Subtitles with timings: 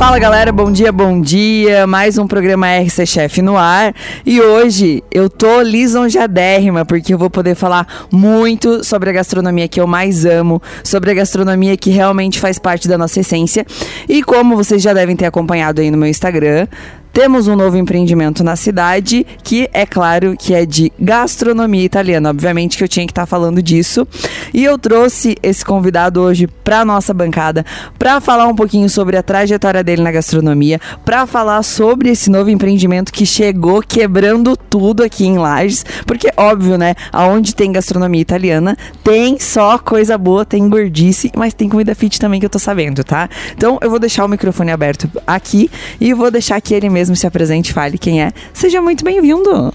[0.00, 1.86] Fala galera, bom dia, bom dia.
[1.86, 3.94] Mais um programa RC Chef no ar.
[4.24, 9.78] E hoje eu tô lisonjadérrima porque eu vou poder falar muito sobre a gastronomia que
[9.78, 13.66] eu mais amo, sobre a gastronomia que realmente faz parte da nossa essência.
[14.08, 16.66] E como vocês já devem ter acompanhado aí no meu Instagram,
[17.12, 22.30] temos um novo empreendimento na cidade, que é claro que é de gastronomia italiana.
[22.30, 24.06] Obviamente que eu tinha que estar tá falando disso.
[24.54, 27.64] E eu trouxe esse convidado hoje para nossa bancada
[27.98, 32.50] para falar um pouquinho sobre a trajetória dele na gastronomia, para falar sobre esse novo
[32.50, 38.76] empreendimento que chegou quebrando tudo aqui em Lages, porque óbvio, né, aonde tem gastronomia italiana,
[39.02, 43.02] tem só coisa boa, tem gordice, mas tem comida fit também que eu tô sabendo,
[43.02, 43.28] tá?
[43.56, 45.70] Então eu vou deixar o microfone aberto aqui
[46.00, 48.30] e vou deixar que ele mesmo mesmo se apresente, fale quem é.
[48.52, 49.72] Seja muito bem-vindo.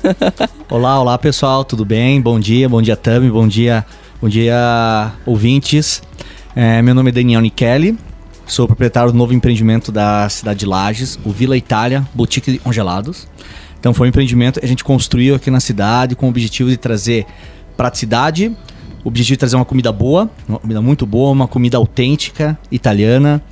[0.70, 2.22] olá, olá pessoal, tudo bem?
[2.22, 3.84] Bom dia, bom dia Tami, bom dia,
[4.18, 6.02] bom dia ouvintes.
[6.56, 7.98] É, meu nome é Daniel Nichelli,
[8.46, 13.28] sou proprietário do novo empreendimento da cidade de Lages, o Vila Itália Boutique Congelados.
[13.78, 16.78] Então foi um empreendimento que a gente construiu aqui na cidade com o objetivo de
[16.78, 17.26] trazer
[17.76, 18.56] praticidade,
[19.04, 23.42] o objetivo de trazer uma comida boa, uma comida muito boa, uma comida autêntica, italiana,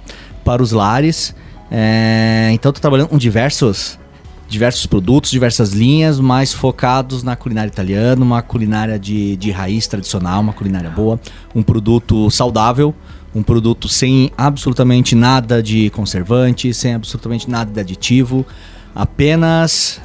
[0.43, 1.35] para os lares
[1.75, 3.99] é, então estou trabalhando com diversos,
[4.47, 10.43] diversos produtos, diversas linhas, mais focados na culinária italiana, uma culinária de, de raiz tradicional,
[10.43, 11.19] uma culinária boa,
[11.55, 12.95] um produto saudável,
[13.35, 18.45] um produto sem absolutamente nada de conservante, sem absolutamente nada de aditivo,
[18.95, 19.99] apenas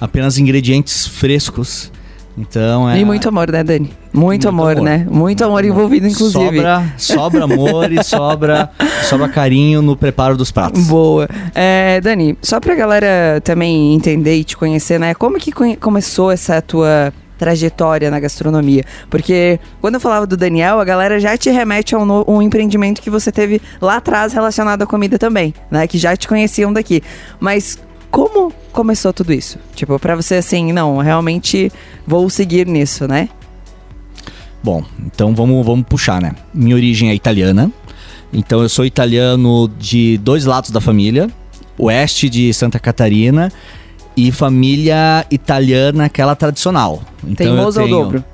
[0.00, 1.92] apenas ingredientes frescos
[2.36, 2.98] então é.
[2.98, 3.90] E muito amor, né, Dani?
[4.12, 5.06] Muito, muito amor, amor, né?
[5.10, 6.56] Muito amor envolvido, inclusive.
[6.56, 8.70] Sobra, sobra amor e sobra,
[9.04, 10.86] sobra carinho no preparo dos pratos.
[10.86, 11.28] Boa.
[11.54, 15.14] É, Dani, só pra galera também entender e te conhecer, né?
[15.14, 18.84] Como que começou essa tua trajetória na gastronomia?
[19.10, 22.40] Porque quando eu falava do Daniel, a galera já te remete a um, no, um
[22.40, 25.86] empreendimento que você teve lá atrás relacionado à comida também, né?
[25.86, 27.02] Que já te conheciam daqui.
[27.38, 27.78] Mas
[28.12, 29.58] como começou tudo isso?
[29.74, 31.72] Tipo, para você assim, não, realmente
[32.06, 33.30] vou seguir nisso, né?
[34.62, 36.32] Bom, então vamos, vamos puxar, né?
[36.54, 37.72] Minha origem é italiana.
[38.30, 41.28] Então eu sou italiano de dois lados da família,
[41.78, 43.50] oeste de Santa Catarina
[44.14, 47.02] e família italiana aquela tradicional.
[47.26, 47.82] Então eu tenho...
[47.82, 48.24] ao dobro.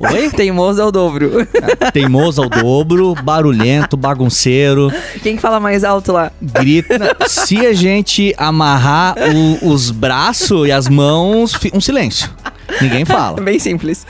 [0.00, 0.30] Oi?
[0.34, 1.46] Teimoso ao dobro.
[1.92, 4.90] Teimoso ao dobro, barulhento, bagunceiro.
[5.22, 6.32] Quem fala mais alto lá?
[6.40, 7.14] Grita.
[7.28, 12.30] Se a gente amarrar o, os braços e as mãos, um silêncio.
[12.80, 13.40] Ninguém fala.
[13.42, 14.06] Bem simples.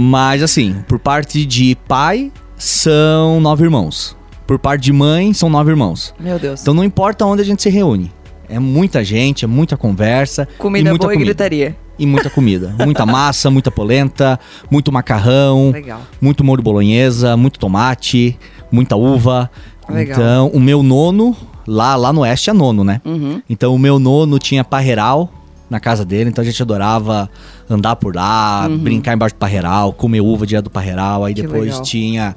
[0.00, 4.16] Mas assim, por parte de pai, são nove irmãos.
[4.48, 6.12] Por parte de mãe, são nove irmãos.
[6.18, 6.60] Meu Deus.
[6.60, 8.12] Então não importa onde a gente se reúne.
[8.48, 10.48] É muita gente, é muita conversa.
[10.58, 11.22] Comida muita boa comida.
[11.22, 12.74] e gritaria e muita comida.
[12.84, 14.40] muita massa, muita polenta,
[14.70, 16.00] muito macarrão, Legal.
[16.20, 18.36] muito molho bolonhesa, muito tomate,
[18.72, 19.50] muita uva.
[19.88, 20.18] Legal.
[20.18, 23.02] Então, o meu nono, lá, lá no oeste é nono, né?
[23.04, 23.42] Uhum.
[23.48, 25.30] Então, o meu nono tinha parreiral
[25.68, 27.30] na casa dele, então a gente adorava
[27.68, 28.78] andar por lá, uhum.
[28.78, 31.24] brincar embaixo do parreiral, comer uva dia do parreiral.
[31.24, 31.82] Aí que depois legal.
[31.82, 32.36] tinha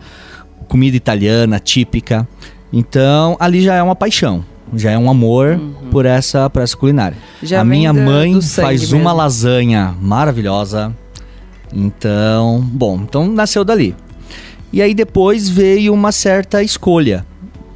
[0.67, 2.27] comida italiana típica.
[2.71, 4.43] Então, ali já é uma paixão
[4.75, 5.89] já é um amor uhum.
[5.91, 7.17] por essa por essa culinária.
[7.41, 8.99] Já a minha mãe faz mesmo.
[8.99, 10.93] uma lasanha maravilhosa.
[11.73, 13.95] Então, bom, então nasceu dali.
[14.71, 17.25] E aí depois veio uma certa escolha.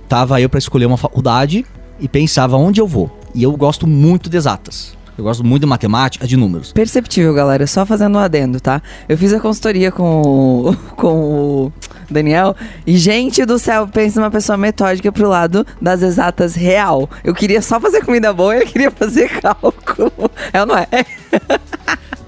[0.08, 1.66] Tava eu para escolher uma faculdade
[2.00, 3.16] e pensava onde eu vou.
[3.34, 4.98] E eu gosto muito de exatas.
[5.18, 6.72] Eu gosto muito de matemática, de números.
[6.72, 7.66] Perceptível, galera.
[7.66, 8.82] Só fazendo um adendo, tá?
[9.10, 11.74] Eu fiz a consultoria com o, com o
[12.10, 17.10] Daniel e, gente do céu, pensa numa pessoa metódica pro lado das exatas real.
[17.24, 20.32] Eu queria só fazer comida boa e ele queria fazer cálculo.
[20.54, 20.88] É ou não é?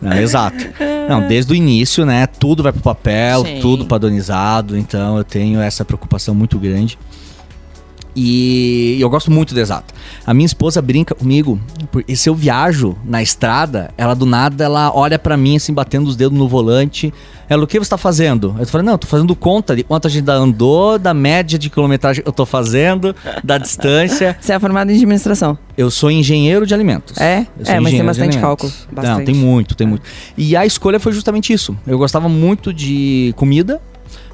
[0.01, 0.55] Não, exato.
[1.09, 2.25] Não, desde o início, né?
[2.25, 3.59] Tudo vai pro papel, Sim.
[3.59, 4.77] tudo padronizado.
[4.77, 6.97] Então eu tenho essa preocupação muito grande.
[8.15, 9.93] E eu gosto muito de exato.
[10.25, 11.59] A minha esposa brinca comigo,
[11.91, 16.07] porque se eu viajo na estrada, ela do nada ela olha para mim assim batendo
[16.07, 17.13] os dedos no volante.
[17.47, 18.55] Ela, o que você tá fazendo?
[18.59, 21.67] Eu falei, não, eu tô fazendo conta de quanto a gente andou, da média de
[21.67, 24.37] quilometragem que eu tô fazendo, da distância.
[24.39, 25.57] Você é formado em administração?
[25.75, 27.17] Eu sou engenheiro de alimentos.
[27.17, 27.47] É?
[27.65, 28.71] É, mas tem bastante cálculo.
[28.91, 29.17] Bastante.
[29.17, 30.03] Não, tem muito, tem muito.
[30.37, 31.75] E a escolha foi justamente isso.
[31.87, 33.81] Eu gostava muito de comida,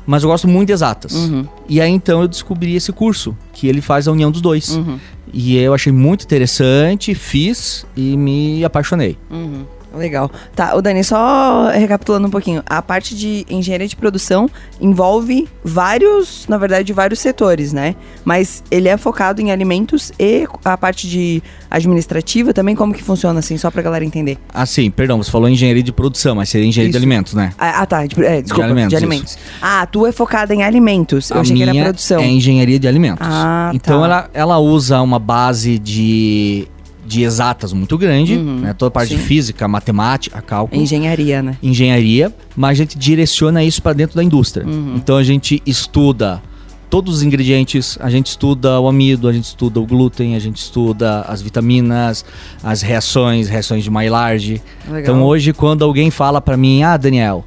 [0.05, 1.13] mas eu gosto muito de exatas.
[1.13, 1.47] Uhum.
[1.67, 4.75] E aí então eu descobri esse curso, que ele faz a união dos dois.
[4.75, 4.99] Uhum.
[5.33, 9.17] E eu achei muito interessante, fiz e me apaixonei.
[9.29, 9.65] Uhum.
[9.95, 10.30] Legal.
[10.56, 12.63] Tá, o Dani, só recapitulando um pouquinho.
[12.65, 14.50] A parte de engenharia de produção
[14.80, 17.95] envolve vários, na verdade, vários setores, né?
[18.24, 23.39] Mas ele é focado em alimentos e a parte de administrativa também, como que funciona,
[23.39, 24.38] assim, só pra galera entender.
[24.53, 27.00] Ah, sim, perdão, você falou engenharia de produção, mas seria engenharia Isso.
[27.00, 27.53] de alimentos, né?
[27.57, 28.06] Ah, ah, tá.
[28.06, 29.38] De, é, desculpa, de alimentos, alimentos.
[29.62, 31.30] Ah, a tua é focada em alimentos.
[31.30, 32.21] Eu a achei que minha era produção.
[32.21, 33.27] é engenharia de alimentos.
[33.30, 34.06] Ah, então tá.
[34.06, 36.68] ela, ela usa uma base de,
[37.05, 38.73] de exatas muito grande, né?
[38.73, 39.21] Toda a parte de Uhum.
[39.21, 39.27] sim.
[39.27, 40.81] física, matemática, cálculo.
[40.81, 41.57] Engenharia, né?
[41.61, 44.65] engenharia, mas a gente direciona isso para dentro da indústria.
[44.65, 44.95] Uhum.
[44.95, 46.41] Então a gente estuda
[46.89, 50.57] todos os ingredientes, a gente estuda o amido, a gente estuda o glúten, a gente
[50.57, 52.23] estuda as vitaminas,
[52.63, 54.61] as reações, reações de Maillard.
[54.85, 54.99] Legal.
[55.01, 57.45] Então hoje quando alguém fala para mim, ah, Daniel,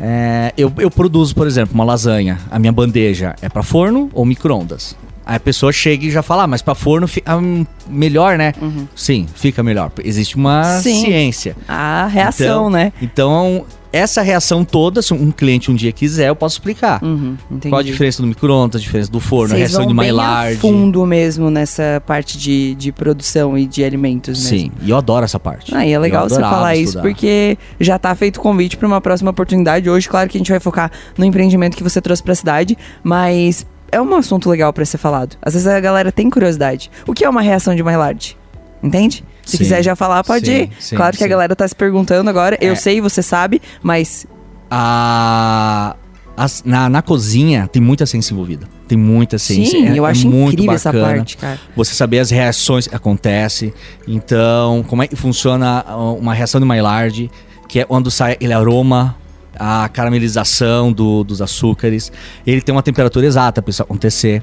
[0.00, 4.24] é, eu, eu produzo, por exemplo, uma lasanha, a minha bandeja é para forno ou
[4.24, 4.96] micro-ondas?
[5.28, 8.54] Aí a pessoa chega e já fala, ah, mas para forno fica hum, melhor, né?
[8.96, 9.92] Sim, fica melhor.
[10.02, 10.80] Existe uma Uhum.
[10.82, 11.00] Sim.
[11.04, 11.54] ciência.
[11.68, 12.92] A reação, Então- né?
[13.02, 17.04] Então, essa reação toda, se um cliente um dia quiser, eu posso explicar.
[17.04, 17.36] Uhum.
[17.68, 19.96] Qual a diferença do micro-ondas, a diferença do forno, a Vocês reação vão de a
[19.96, 20.56] Maillard.
[20.56, 24.58] fundo mesmo nessa parte de, de produção e de alimentos mesmo.
[24.58, 25.74] Sim, e eu adoro essa parte.
[25.74, 27.02] Ah, e é legal você falar isso, estudar.
[27.02, 29.90] porque já tá feito o convite para uma próxima oportunidade.
[29.90, 33.66] Hoje, claro que a gente vai focar no empreendimento que você trouxe pra cidade, mas
[33.92, 35.36] é um assunto legal pra ser falado.
[35.42, 36.90] Às vezes a galera tem curiosidade.
[37.06, 38.36] O que é uma reação de Maillard?
[38.82, 39.24] Entende?
[39.44, 40.70] Se Sim, quiser já falar, pode sim, ir.
[40.78, 42.56] sim, claro que a galera tá se perguntando agora.
[42.60, 42.76] Eu É.
[42.76, 44.26] sei, você sabe, mas
[44.70, 45.96] A...
[46.36, 48.66] as- na, na cozinha tem muita ciência envolvida.
[48.86, 49.78] Tem muita ciência.
[49.80, 51.16] sim, é, eu é acho muito incrível essa bacana.
[51.16, 51.58] parte, cara.
[51.76, 53.72] Você saber as reações que acontecem.
[54.06, 57.30] Então, como é que funciona uh, uma reação de Maillard,
[57.68, 59.16] que é quando sai aquele aroma,
[59.58, 62.12] a caramelização do- dos açúcares.
[62.46, 64.42] Ele tem uma temperatura exata para isso acontecer.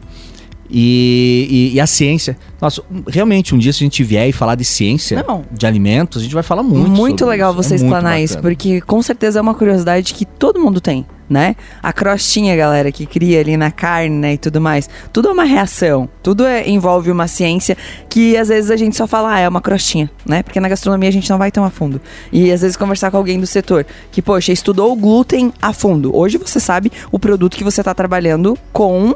[0.69, 2.35] E, e- e a ciência.
[2.59, 5.43] Nossa, realmente, um dia se a gente vier e falar de ciência Não.
[5.51, 6.89] de alimentos, a gente vai falar muito.
[6.89, 7.63] Muito sobre legal isso.
[7.63, 11.55] você É explanar isso, porque com certeza é uma curiosidade que todo mundo tem, né?
[11.81, 14.89] A crostinha, galera, que cria ali na carne, né, e tudo mais.
[15.11, 17.77] Tudo é uma reação, tudo é- envolve uma ciência
[18.09, 20.43] que às vezes a gente só fala, ah, é uma crostinha, né?
[20.43, 21.99] Porque na gastronomia a gente não vai tão a fundo.
[22.31, 26.15] E às vezes conversar com alguém do setor que, poxa, estudou o glúten a fundo.
[26.15, 29.13] Hoje você sabe o produto que você tá trabalhando com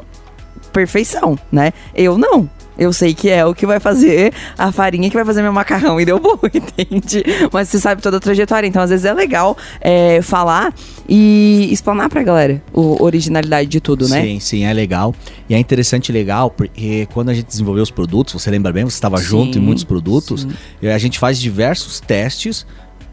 [0.72, 1.72] perfeição, né?
[1.94, 2.48] Eu não.
[2.78, 6.00] Eu sei que é o que vai fazer a farinha que vai fazer meu macarrão
[6.00, 7.22] e deu bom, entende?
[7.52, 10.72] Mas você sabe toda a trajetória, então às vezes é legal é, falar
[11.08, 14.22] e explanar pra galera a originalidade de tudo, né?
[14.22, 15.14] Sim, sim, é legal.
[15.48, 18.84] E é interessante e legal, porque quando a gente desenvolveu os produtos, você lembra bem,
[18.84, 20.50] você estava junto em muitos produtos, sim.
[20.80, 22.66] e a gente faz diversos testes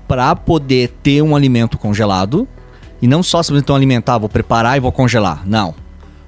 [0.08, 2.48] para poder ter um alimento congelado
[3.02, 5.44] e não só simplesmente um alimentar, vou preparar e vou congelar.
[5.46, 5.76] Não.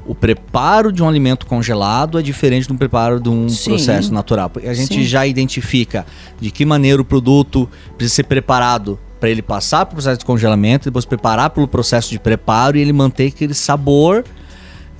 [0.09, 3.69] O preparo de um alimento congelado é diferente do preparo de um Sim.
[3.69, 4.50] processo natural.
[4.50, 5.03] Porque a gente Sim.
[5.03, 6.03] já identifica
[6.41, 10.85] de que maneira o produto precisa ser preparado para ele passar pelo processo de congelamento,
[10.85, 14.25] depois preparar pelo processo de preparo e ele manter aquele sabor,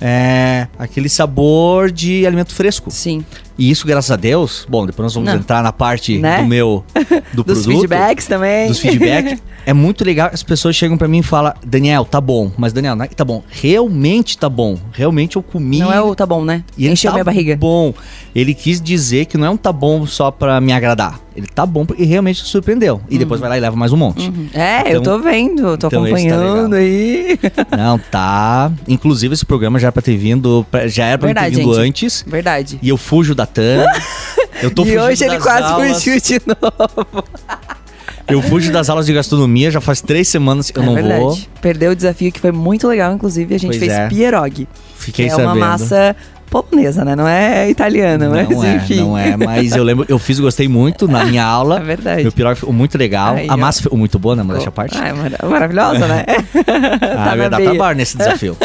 [0.00, 2.88] é, aquele sabor de alimento fresco.
[2.92, 3.24] Sim.
[3.60, 5.36] E isso, graças a Deus, bom, depois nós vamos Não.
[5.38, 6.38] entrar na parte Né?
[6.40, 6.82] do meu
[7.34, 8.68] do Dos produto, feedbacks também.
[8.68, 9.38] dos feedback.
[9.66, 10.30] é muito legal.
[10.32, 12.50] As pessoas chegam pra mim e falam: Daniel, tá bom.
[12.56, 13.42] Mas, Daniel, não é que tá bom.
[13.50, 14.78] Realmente tá bom.
[14.92, 15.78] Realmente eu comi.
[15.78, 16.64] Não é o tá bom, né?
[16.78, 17.54] e Encheu tá minha barriga.
[17.54, 17.92] bom.
[18.34, 21.20] Ele quis dizer que não é um tá bom só pra me agradar.
[21.40, 23.00] Ele tá bom porque realmente surpreendeu.
[23.08, 24.28] E depois vai lá e leva mais um monte.
[24.28, 24.48] Uhum.
[24.54, 27.38] É, eu Então- tô vendo, tô então tá acompanhando aí.
[27.76, 28.70] Não, tá.
[28.86, 30.64] Inclusive, esse programa já era pra ter vindo.
[30.88, 31.86] Já era pra mim ter Verdade, vindo gente.
[31.88, 32.24] antes.
[32.26, 32.78] Verdade.
[32.82, 33.86] E eu fujo da Tânia.
[34.62, 36.04] Eu tô e fugindo hoje ele quase aulas.
[36.04, 37.24] fugiu de novo.
[38.28, 41.20] Eu fujo das aulas de gastronomia, já faz três semanas que eu é não verdade.
[41.20, 41.38] vou.
[41.60, 44.08] Perdeu o desafio que foi muito legal, inclusive a gente Pois fez é.
[44.08, 44.68] pierogi.
[44.96, 45.48] Fiquei que é sabendo.
[45.48, 46.14] uma massa
[46.50, 47.14] polonesa, né?
[47.16, 48.96] Não é italiana, mas não é, enfim.
[48.96, 51.80] não é, mas eu lembro, eu fiz e gostei muito na minha É aula.
[51.80, 52.22] verdade.
[52.22, 53.36] Meu pirogue ficou muito legal.
[53.36, 54.42] Aí, a massa ficou muito boa, né?
[54.42, 54.98] Mas deixa a parte.
[55.00, 56.24] Ah, é mara- maravilhosa, né?
[56.28, 58.56] ah, tá vai na dar trabalho nesse desafio.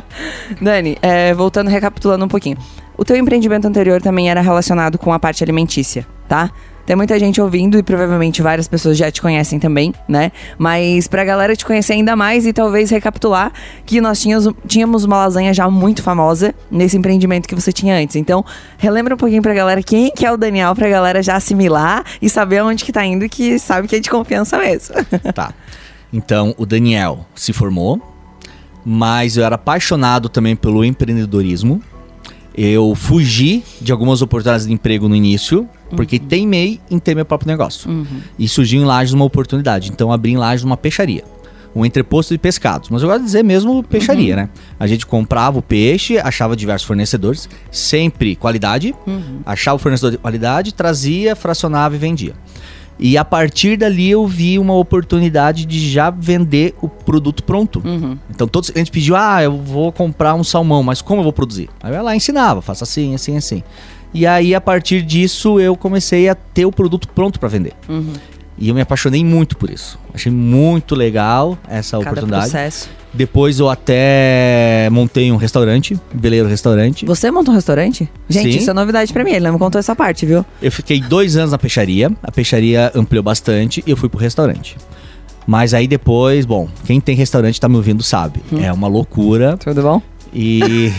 [0.60, 2.56] Dani, é, voltando, recapitulando um pouquinho.
[2.96, 6.50] O teu empreendimento anterior também era relacionado com a parte alimentícia, tá?
[6.86, 10.32] Tem muita gente ouvindo e provavelmente várias pessoas já te conhecem também, né?
[10.58, 13.52] Mas pra galera te conhecer ainda mais e talvez recapitular
[13.86, 18.16] que nós tínhamos, tínhamos uma lasanha já muito famosa nesse empreendimento que você tinha antes.
[18.16, 18.44] Então,
[18.76, 22.28] relembra um pouquinho pra galera quem que é o Daniel pra galera já assimilar e
[22.28, 24.94] saber aonde que tá indo que sabe que é de confiança mesmo.
[25.34, 25.52] tá.
[26.12, 28.00] Então, o Daniel se formou,
[28.84, 31.82] mas eu era apaixonado também pelo empreendedorismo.
[32.56, 37.48] Eu fugi de algumas oportunidades de emprego no início, porque teimei em ter meu próprio
[37.48, 38.06] negócio.
[38.38, 39.90] E surgiu em Lages uma oportunidade.
[39.90, 41.24] Então, abri em Lages uma peixaria.
[41.76, 42.88] Um entreposto de pescados.
[42.88, 44.48] Mas eu gosto de dizer mesmo peixaria, né?
[44.78, 48.94] A gente comprava o peixe, achava diversos fornecedores, sempre qualidade.
[49.44, 52.34] Achava o fornecedor de qualidade, trazia, fracionava e vendia.
[52.96, 57.82] E a partir dali eu vi uma oportunidade de já vender o produto pronto.
[57.84, 58.16] Uhum.
[58.30, 61.32] Então todos a gente pediu, ah, eu vou comprar um salmão, mas como eu vou
[61.32, 61.68] produzir?
[61.82, 63.64] Aí eu ia lá e ensinava, faça assim, assim, assim.
[64.14, 67.72] E aí a partir disso eu comecei a ter o produto pronto para vender.
[67.88, 68.12] Uhum.
[68.56, 69.98] E eu me apaixonei muito por isso.
[70.14, 72.50] Achei muito legal essa Cada oportunidade.
[72.50, 72.88] processo.
[73.12, 77.04] Depois eu até montei um restaurante, Beleiro Restaurante.
[77.04, 78.08] Você montou um restaurante?
[78.28, 78.58] Gente, Sim.
[78.58, 79.30] isso é novidade pra mim.
[79.32, 80.44] Ele não me contou essa parte, viu?
[80.62, 82.10] Eu fiquei dois anos na peixaria.
[82.22, 84.76] A peixaria ampliou bastante e eu fui pro restaurante.
[85.46, 88.40] Mas aí depois, bom, quem tem restaurante tá me ouvindo sabe.
[88.52, 88.60] Hum.
[88.60, 89.56] É uma loucura.
[89.56, 90.02] Tudo bom?
[90.32, 90.92] E.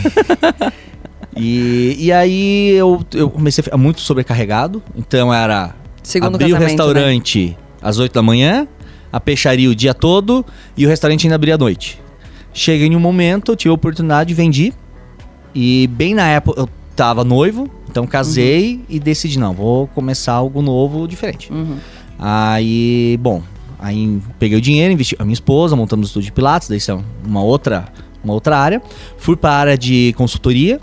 [1.35, 4.81] e, e aí eu, eu comecei a ficar muito sobrecarregado.
[4.95, 6.65] Então era Segundo abrir o né?
[6.65, 8.67] restaurante às 8 da manhã,
[9.11, 10.45] a peixaria o dia todo
[10.77, 12.01] e o restaurante ainda abria à noite.
[12.53, 14.73] Cheguei em um momento, eu tive a oportunidade, vendi.
[15.53, 20.61] E bem na época eu tava noivo, então casei e decidi, não, vou começar algo
[20.61, 21.51] novo, diferente.
[21.51, 21.77] Uhum.
[22.17, 23.41] Aí, bom,
[23.77, 26.77] aí peguei o dinheiro, investi com a minha esposa, montamos o estúdio de Pilates, daí
[26.77, 27.85] isso é uma outra,
[28.23, 28.81] uma outra área.
[29.17, 30.79] Fui para a área de consultoria,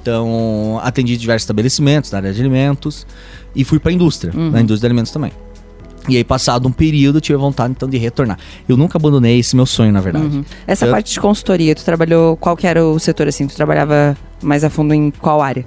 [0.00, 3.06] então atendi diversos estabelecimentos na área de alimentos
[3.54, 4.50] e fui para a indústria, Uhum.
[4.50, 5.32] na indústria de alimentos também.
[6.08, 8.36] E aí, passado um período, tive vontade então de retornar.
[8.68, 10.24] Eu nunca abandonei esse meu sonho, na verdade.
[10.26, 10.44] Uhum.
[10.66, 12.36] Essa parte de consultoria, tu trabalhou.
[12.36, 13.46] Qual que era o setor assim?
[13.46, 15.64] Tu trabalhava mais a fundo em qual área?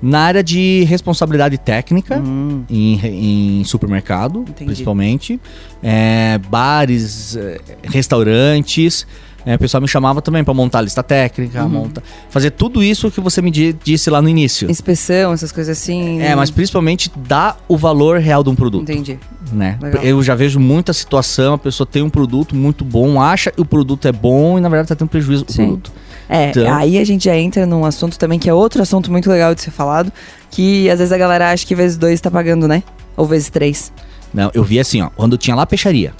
[0.00, 4.64] Na área de responsabilidade técnica, Hum, em, em supermercado, Entendi.
[4.64, 5.38] principalmente,
[5.82, 9.06] é, bares, é, restaurantes.
[9.46, 11.68] É, o pessoal me chamava também para montar a lista técnica, Uhum.
[11.68, 14.70] monta, fazer tudo isso que você me di- disse lá no início.
[14.70, 16.20] inspeção, essas coisas assim.
[16.22, 19.18] É, mas principalmente dar o valor real de um produto, Entendi.
[19.52, 19.78] né?
[19.82, 20.02] Legal.
[20.02, 23.64] Eu já vejo muita situação, a pessoa tem um produto muito bom, acha que o
[23.66, 25.56] produto é bom e na verdade tá tendo prejuízo Sim.
[25.66, 25.92] produto.
[26.26, 29.28] É, Então- aí a gente já entra num assunto também que é outro assunto muito
[29.28, 30.10] legal de ser falado,
[30.50, 32.82] que às vezes a galera acha que vezes dois tá pagando, né?
[33.14, 33.92] Ou vezes três.
[34.32, 36.14] Não, eu vi assim, ó, quando tinha lá a peixaria.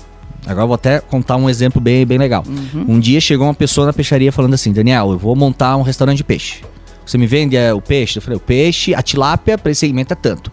[0.46, 2.44] Agora eu vou até contar um exemplo bem, bem legal.
[2.46, 2.84] Uhum.
[2.96, 6.18] Um dia chegou uma pessoa na peixaria falando assim: Daniel, eu vou montar um restaurante
[6.18, 6.60] de peixe.
[7.06, 8.18] Você me vende é, o peixe?
[8.18, 10.50] Eu falei: o peixe, a tilápia, para esse segmento é tanto.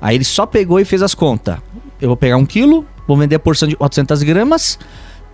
[0.00, 1.56] Aí ele só pegou e fez as contas.
[2.00, 4.78] Eu vou pegar um quilo, vou vender a porção de 400 gramas,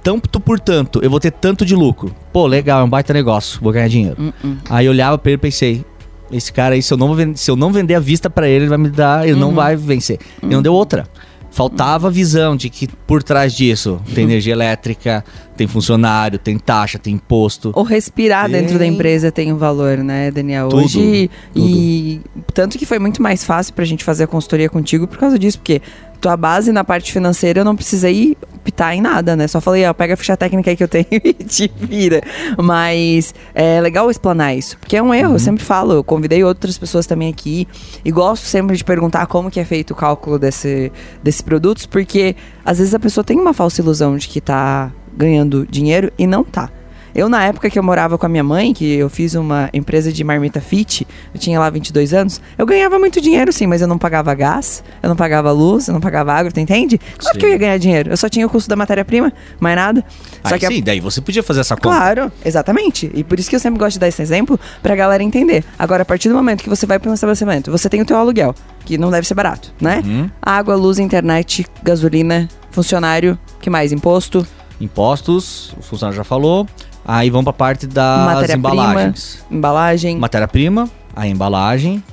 [0.03, 2.15] tanto por tanto, eu vou ter tanto de lucro.
[2.33, 4.17] Pô, legal, é um baita negócio, vou ganhar dinheiro.
[4.19, 4.57] Hum, hum.
[4.69, 5.85] Aí eu olhava pra ele e pensei:
[6.31, 8.65] esse cara aí, se eu não, ven- se eu não vender a vista pra ele,
[8.65, 9.41] ele vai me dar, ele Uhum.
[9.41, 10.19] não vai vencer.
[10.43, 11.07] E não deu outra.
[11.51, 15.25] Faltava a visão de que por trás disso tem energia elétrica,
[15.57, 17.73] tem funcionário, tem taxa, tem imposto.
[17.75, 18.61] Ou respirar Tem.
[18.61, 20.69] dentro da empresa tem um valor, né, Daniel?
[20.69, 21.31] Tudo, Hoje.
[21.55, 22.21] E
[22.55, 25.59] tanto que foi muito mais fácil pra gente fazer a consultoria contigo por causa disso,
[25.59, 25.83] porque
[26.21, 29.49] tua base na parte financeira eu não precisei pitar em nada, né?
[29.49, 32.21] Só falei, ó, pega a ficha técnica aí que eu tenho e te vira.
[32.59, 36.77] Mas é legal explanar isso, porque é um erro, eu sempre falo, eu convidei outras
[36.77, 37.67] pessoas também aqui
[38.05, 42.37] e gosto sempre de perguntar como que é feito o cálculo desse, desses produtos, porque
[42.65, 46.45] às vezes a pessoa tem uma falsa ilusão de que tá ganhando dinheiro e não
[46.45, 46.71] tá.
[47.19, 50.13] Eu, na época que eu morava com a minha mãe, que eu fiz uma empresa
[50.13, 53.89] de marmita fit, eu tinha lá 22 anos, eu ganhava muito dinheiro, sim, mas eu
[53.89, 56.97] não pagava gás, eu não pagava luz, eu não pagava água, tu entende?
[57.19, 57.41] Claro Sim.
[57.41, 58.11] que eu ia ganhar dinheiro.
[58.13, 60.05] Eu só tinha o custo da matéria-prima, mais nada.
[60.47, 61.89] Só Aí que a- sim, daí você podia fazer essa conta.
[61.89, 63.11] Claro, exatamente.
[63.13, 65.65] E por isso que eu sempre gosto de dar esse exemplo pra galera entender.
[65.77, 68.17] Agora, a partir do momento que você vai para um estabelecimento, você tem o teu
[68.17, 70.03] aluguel, que não deve ser barato, né?
[70.07, 70.31] Uhum.
[70.41, 73.91] Água, luz, internet, gasolina, funcionário, que mais?
[73.91, 74.47] Imposto,
[74.81, 76.65] Impostos, o funcionário já falou.
[77.11, 78.59] Aí vamos pra parte das Matéria-prima.
[78.75, 79.45] embalagens.
[79.51, 82.05] embalagem, Matéria-prima, a embalagem,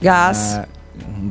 [0.00, 0.58] gás.
[0.60, 0.66] ah,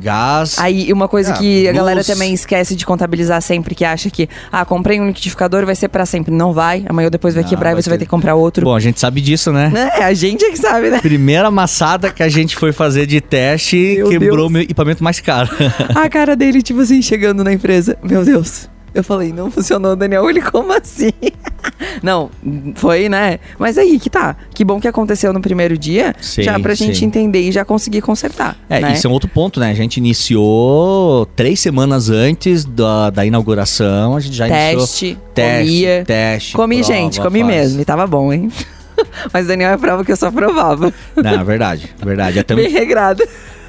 [0.00, 0.58] gás.
[0.58, 1.76] Aí, uma coisa Ah, que a luz.
[1.78, 5.86] galera também esquece de contabilizar sempre, que acha que, ah, comprei um liquidificador, vai ser
[5.88, 6.34] pra sempre.
[6.34, 8.10] Não vai, amanhã ou depois vai Não, quebrar e vai você vai ter- ter que
[8.10, 8.64] comprar outro.
[8.64, 9.72] Bom, a gente sabe disso, né?
[9.98, 10.98] É, a gente é que sabe, né?
[11.00, 14.46] Primeira amassada que a gente foi fazer de teste Meu quebrou Deus.
[14.48, 15.48] o meu equipamento mais caro.
[15.94, 17.96] A cara dele, tipo assim, chegando na empresa.
[18.02, 18.68] Meu Deus.
[18.94, 20.28] Eu falei, não funcionou, Daniel.
[20.28, 21.12] Ele, como assim?
[22.02, 22.30] Não,
[22.74, 23.38] foi, né?
[23.58, 24.36] Mas aí que tá.
[24.54, 26.14] Que bom que aconteceu no primeiro dia.
[26.20, 27.06] Sim, já pra gente sim.
[27.06, 28.56] entender e já conseguir consertar.
[28.68, 28.92] É, né?
[28.92, 29.70] isso é um outro ponto, né?
[29.70, 35.64] A gente iniciou três semanas antes da, da inauguração, a gente já iniciou Teste, teste,
[35.64, 36.04] comia.
[36.04, 36.52] teste.
[36.54, 37.52] Comi, prova, gente, comi faz.
[37.52, 37.80] mesmo.
[37.80, 38.50] E tava bom, hein?
[39.32, 40.92] Mas Daniel é prova que eu só provava.
[41.16, 42.38] Não, é verdade, verdade.
[42.38, 43.22] Até, Bem regrado.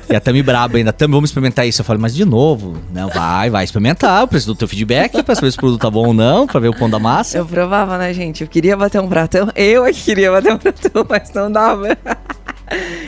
[0.09, 0.91] E até me brabo ainda.
[0.93, 1.81] Também vamos experimentar isso.
[1.81, 2.77] Eu falei, mas de novo?
[2.93, 4.21] Não, vai, vai experimentar.
[4.21, 6.59] Eu preciso do teu feedback pra saber se o produto tá bom ou não, pra
[6.59, 7.37] ver o pão da massa.
[7.37, 8.41] Eu provava, né, gente?
[8.41, 9.49] Eu queria bater um pratão.
[9.55, 11.97] Eu é que queria bater um pratão, mas não dava.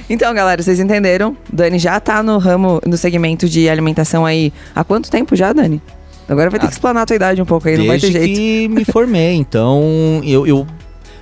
[0.10, 1.36] Então, galera, vocês entenderam?
[1.52, 4.54] Dani já tá no ramo, no segmento de alimentação aí.
[4.76, 5.82] Há quanto tempo já, Dani?
[6.28, 8.10] Agora vai ter Ah, que explanar a tua idade um pouco aí, não vai ter
[8.12, 8.40] Desde jeito.
[8.40, 9.34] que me formei.
[9.36, 10.68] Então, eu, eu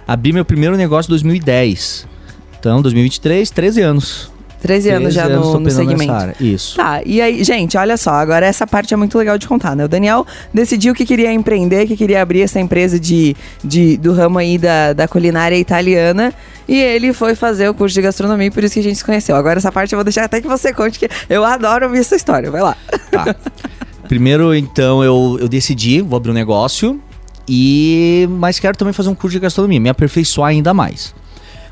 [0.08, 2.08] abri meu primeiro negócio em 2010.
[2.60, 4.33] Então, 2023, 13 anos.
[4.64, 6.14] 13 anos já no, no segmento.
[6.40, 6.78] Isso.
[6.78, 9.84] Tá, e aí, gente, olha só, agora essa parte é muito legal de contar, né?
[9.84, 14.40] O Daniel decidiu que queria empreender, que queria abrir essa empresa de, de, do ramo
[14.40, 16.34] aí da, da culinária italiana.
[16.66, 19.36] E ele foi fazer o curso de gastronomia, por isso que a gente se conheceu.
[19.36, 22.16] Agora essa parte eu vou deixar até que você conte, que eu adoro ouvir essa
[22.16, 22.50] história.
[22.50, 22.78] Vai lá.
[23.12, 23.36] Tá.
[24.08, 27.02] Primeiro, então, eu, eu decidi, vou abrir um negócio.
[27.46, 31.14] E mas quero também fazer um curso de gastronomia, me aperfeiçoar ainda mais.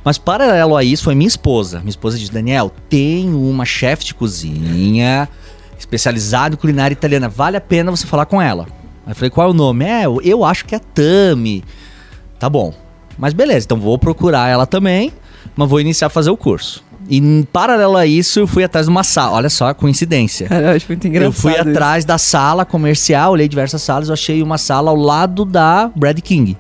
[0.04, 1.80] Mas paralelo a isso foi minha esposa.
[1.80, 5.30] Minha esposa disse: Daniel, tem uma chefe de cozinha
[5.78, 7.30] especializada em culinária italiana.
[7.30, 8.68] Vale a pena você falar com ela.
[9.06, 9.86] Aí eu falei: qual é o nome?
[9.86, 11.64] É, eu acho que é Tami.
[12.40, 12.74] Tá bom.
[13.18, 15.14] Mas beleza, então vou procurar ela também,
[15.56, 16.84] mas vou iniciar a fazer o curso.
[17.08, 19.36] E em paralelo a isso, eu fui atrás de uma sala.
[19.36, 20.48] Olha só a coincidência.
[20.48, 21.28] Cara, eu acho muito engraçado.
[21.28, 22.08] Eu fui atrás isso.
[22.08, 26.58] da sala comercial, olhei diversas salas, eu achei uma sala ao lado da Brad King.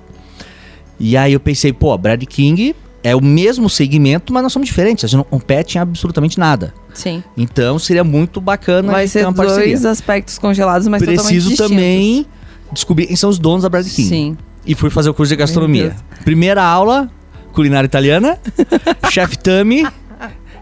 [0.99, 5.03] E aí eu pensei, pô, Brad King é o mesmo segmento, mas nós somos diferentes.
[5.03, 6.73] A gente não compete em absolutamente nada.
[6.93, 7.23] Sim.
[7.37, 12.25] Então seria muito bacana Vai ser dois aspectos congelados, mas Preciso também
[12.71, 14.07] descobrir quem são os donos da Brad King.
[14.07, 14.37] Sim.
[14.65, 15.95] E fui fazer o curso de gastronomia.
[16.23, 17.09] Primeira aula,
[17.53, 18.37] culinária italiana,
[19.09, 19.87] chef Tami,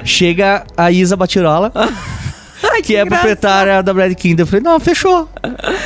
[0.03, 1.71] chega a Isa Batirola.
[2.63, 4.39] Ai, que, que é proprietária da Brad King.
[4.39, 5.29] Eu falei, não, fechou.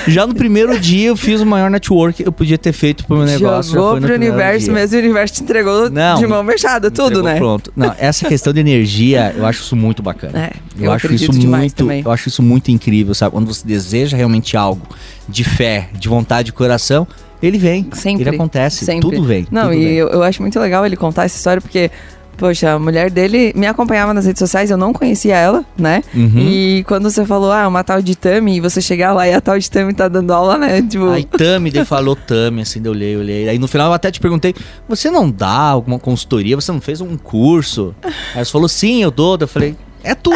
[0.08, 3.18] Já no primeiro dia eu fiz o maior network que eu podia ter feito pro
[3.18, 3.74] meu negócio.
[3.74, 4.74] Jogou pro universo dia.
[4.74, 7.36] mesmo, o universo te entregou não, de mão fechada, tudo, né?
[7.36, 7.72] Pronto.
[7.75, 10.38] Não, essa questão de energia, eu acho isso muito bacana.
[10.38, 12.01] É, eu, eu acho isso muito, também.
[12.03, 13.32] eu acho isso muito incrível, sabe?
[13.32, 14.88] Quando você deseja realmente algo
[15.27, 17.08] de fé, de vontade, de coração,
[17.42, 17.89] ele vem.
[17.94, 18.24] Sempre.
[18.24, 18.86] Ele acontece.
[18.86, 19.01] Sempre.
[19.01, 19.48] Tudo vem.
[19.51, 19.94] Não, tudo e vem.
[19.94, 21.92] Eu, eu acho muito legal ele contar essa história, porque
[22.38, 26.02] Poxa, a mulher dele me acompanhava nas redes sociais, eu não conhecia ela, né?
[26.13, 26.40] Uhum.
[26.40, 29.40] E quando você falou, ah, uma tal de Tami, e você chegar lá e a
[29.40, 30.82] tal de Tami tá dando aula, né?
[30.82, 31.10] Tipo...
[31.10, 33.50] Aí Tami, ele falou Tami, assim, eu olhei, olhei.
[33.50, 34.54] Aí no final eu até te perguntei,
[34.88, 36.56] você não dá alguma consultoria?
[36.56, 37.96] Você não fez um curso?
[38.36, 39.38] Aí você falou, sim, eu dou.
[39.40, 40.31] Eu falei, é tu.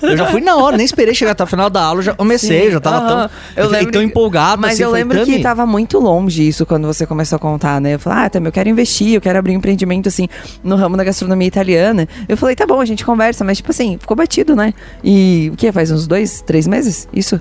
[0.00, 2.66] Eu já fui na hora, nem esperei chegar até o final da aula, já comecei,
[2.66, 2.70] Sim.
[2.72, 4.60] já tava tão, eu lembro tão empolgado.
[4.60, 7.94] Mas assim, eu lembro que tava muito longe isso quando você começou a contar, né?
[7.94, 10.28] Eu falei, ah, também eu quero investir, eu quero abrir um empreendimento assim
[10.64, 12.08] no ramo da gastronomia italiana.
[12.28, 14.74] Eu falei, tá bom, a gente conversa, mas tipo assim, ficou batido, né?
[15.04, 15.70] E o que?
[15.70, 17.08] Faz uns dois, três meses?
[17.12, 17.40] Isso?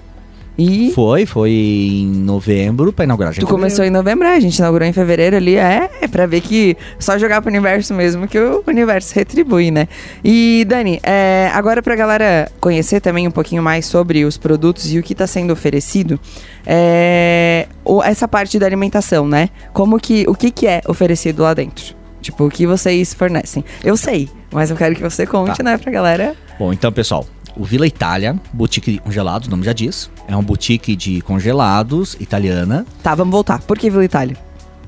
[0.58, 0.92] E...
[0.94, 3.34] Foi, foi em novembro pra inaugurar.
[3.34, 6.42] Tu começou em novembro, é, a gente inaugurou em fevereiro ali, é, é pra ver
[6.42, 9.88] que só jogar pro universo mesmo que o universo retribui, né?
[10.24, 15.00] E, Dani, é, agora pra galera conhecer também um pouquinho mais sobre os produtos e
[15.00, 16.20] o que tá sendo oferecido,
[16.66, 17.68] é,
[18.04, 19.50] essa parte da alimentação, né?
[19.74, 21.96] Como que, o que que é oferecido lá dentro?
[22.22, 23.66] Tipo, o que vocês fornecem?
[23.84, 25.64] Eu sei, mas eu quero que você conte, tá.
[25.64, 26.36] né, pra galera.
[26.60, 30.10] Bom, então, pessoal, o Vila Itália, boutique de congelados, o nome já diz.
[30.28, 32.86] É um boutique de congelados italiana.
[33.04, 33.62] Tá, vamos voltar.
[33.62, 34.38] Por que Vila Itália?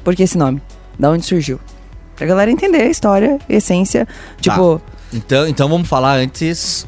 [0.04, 0.62] Por que esse nome?
[0.98, 1.60] Da onde surgiu?
[2.16, 4.08] Pra galera entender a história, a essência.
[4.40, 4.80] Tipo.
[4.80, 4.94] Tá.
[5.14, 6.88] Então, então vamos falar antes.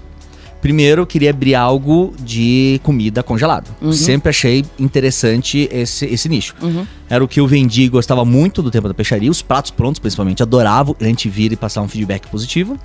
[0.62, 3.70] Primeiro, eu queria abrir algo de comida congelado.
[3.80, 3.92] Uhum.
[3.92, 6.56] Sempre achei interessante esse, esse nicho.
[6.60, 6.88] Uhum.
[7.08, 9.30] Era o que eu vendi e gostava muito do tempo da peixaria.
[9.30, 12.80] Os pratos prontos, principalmente, adorava a gente vir e passar um feedback positivo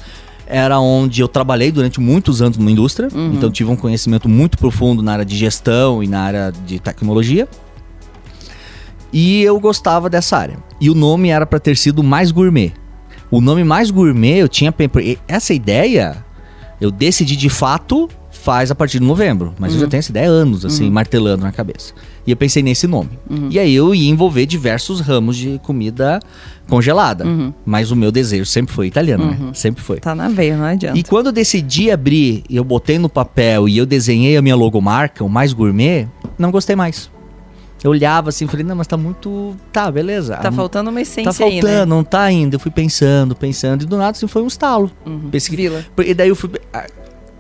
[0.51, 3.35] era onde eu trabalhei durante muitos anos numa indústria, uhum.
[3.35, 7.49] então tive um conhecimento muito profundo na área de gestão e na área de tecnologia.
[9.13, 10.59] E eu gostava dessa área.
[10.81, 12.73] E o nome era para ter sido mais gourmet.
[13.31, 14.75] O nome mais gourmet eu tinha
[15.29, 16.25] essa ideia
[16.81, 18.09] eu decidi de fato
[18.41, 19.77] faz a partir de novembro, mas uhum.
[19.77, 19.91] eu já uhum.
[19.91, 20.91] tenho essa ideia há anos assim, uhum.
[20.91, 21.93] martelando na cabeça.
[22.27, 23.11] E eu pensei nesse nome.
[23.29, 23.49] Uhum.
[23.51, 26.21] E aí eu ia envolver diversos ramos de comida
[26.69, 27.27] congelada.
[27.27, 27.53] Uhum.
[27.65, 29.39] Mas o meu desejo sempre foi italiano, né?
[29.41, 29.55] Uhum.
[29.55, 29.99] Sempre foi.
[30.01, 30.99] Tá na veia, não adianta.
[30.99, 35.23] E quando eu decidi abrir, eu botei no papel e eu desenhei a minha logomarca,
[35.25, 37.11] o mais gourmet, não gostei mais.
[37.83, 39.57] Eu olhava assim, falei, não, mas tá muito.
[39.73, 40.37] Tá, beleza.
[40.37, 41.85] Tá faltando uma essência Tá faltando, aí, né?
[41.87, 42.57] não tá ainda.
[42.57, 44.91] Eu fui pensando, pensando, e do nada assim foi um estalo.
[45.07, 45.31] Uhum.
[45.51, 45.85] Vila.
[46.05, 46.51] E daí eu fui.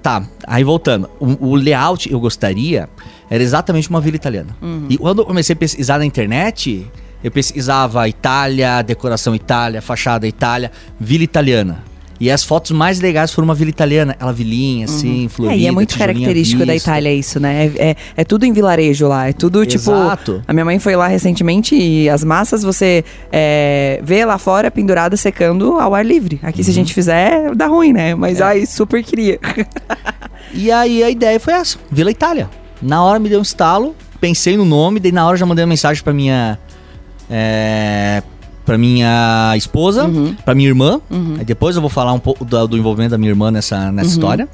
[0.03, 1.11] Tá, aí voltando.
[1.21, 2.89] O, o layout eu gostaria
[3.29, 4.57] era exatamente uma vila italiana.
[4.61, 4.87] Uhum.
[4.89, 6.87] E quando eu comecei a pesquisar na internet,
[7.23, 11.85] eu pesquisava Itália, decoração Itália, fachada Itália, vila italiana.
[12.21, 15.29] E as fotos mais legais foram uma vila italiana, aquela vilinha assim, uhum.
[15.31, 15.57] florida.
[15.57, 17.65] É, e é muito característico da Itália isso, né?
[17.75, 19.29] É, é, é, tudo em vilarejo lá.
[19.29, 19.91] É tudo tipo.
[19.91, 20.43] Exato.
[20.47, 23.03] A minha mãe foi lá recentemente e as massas você
[23.33, 26.39] é, vê lá fora pendurada secando ao ar livre.
[26.43, 26.65] Aqui, uhum.
[26.65, 26.75] se a uhum.
[26.75, 28.15] gente fizer, dá ruim, né?
[28.15, 28.45] Mas é.
[28.45, 29.39] aí super queria.
[30.53, 32.51] e aí a ideia foi essa: Vila Itália.
[32.83, 35.71] Na hora me deu um estalo, pensei no nome, daí na hora já mandei uma
[35.71, 36.59] mensagem pra minha.
[37.31, 38.23] É,
[38.71, 40.33] pra minha esposa, uhum.
[40.45, 41.01] pra minha irmã.
[41.11, 41.35] Uhum.
[41.41, 44.07] Aí depois eu vou falar um pouco do, do envolvimento da minha irmã nessa, nessa
[44.07, 44.15] uhum.
[44.15, 44.49] história.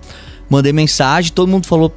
[0.49, 1.93] Mandei mensagem, todo mundo falou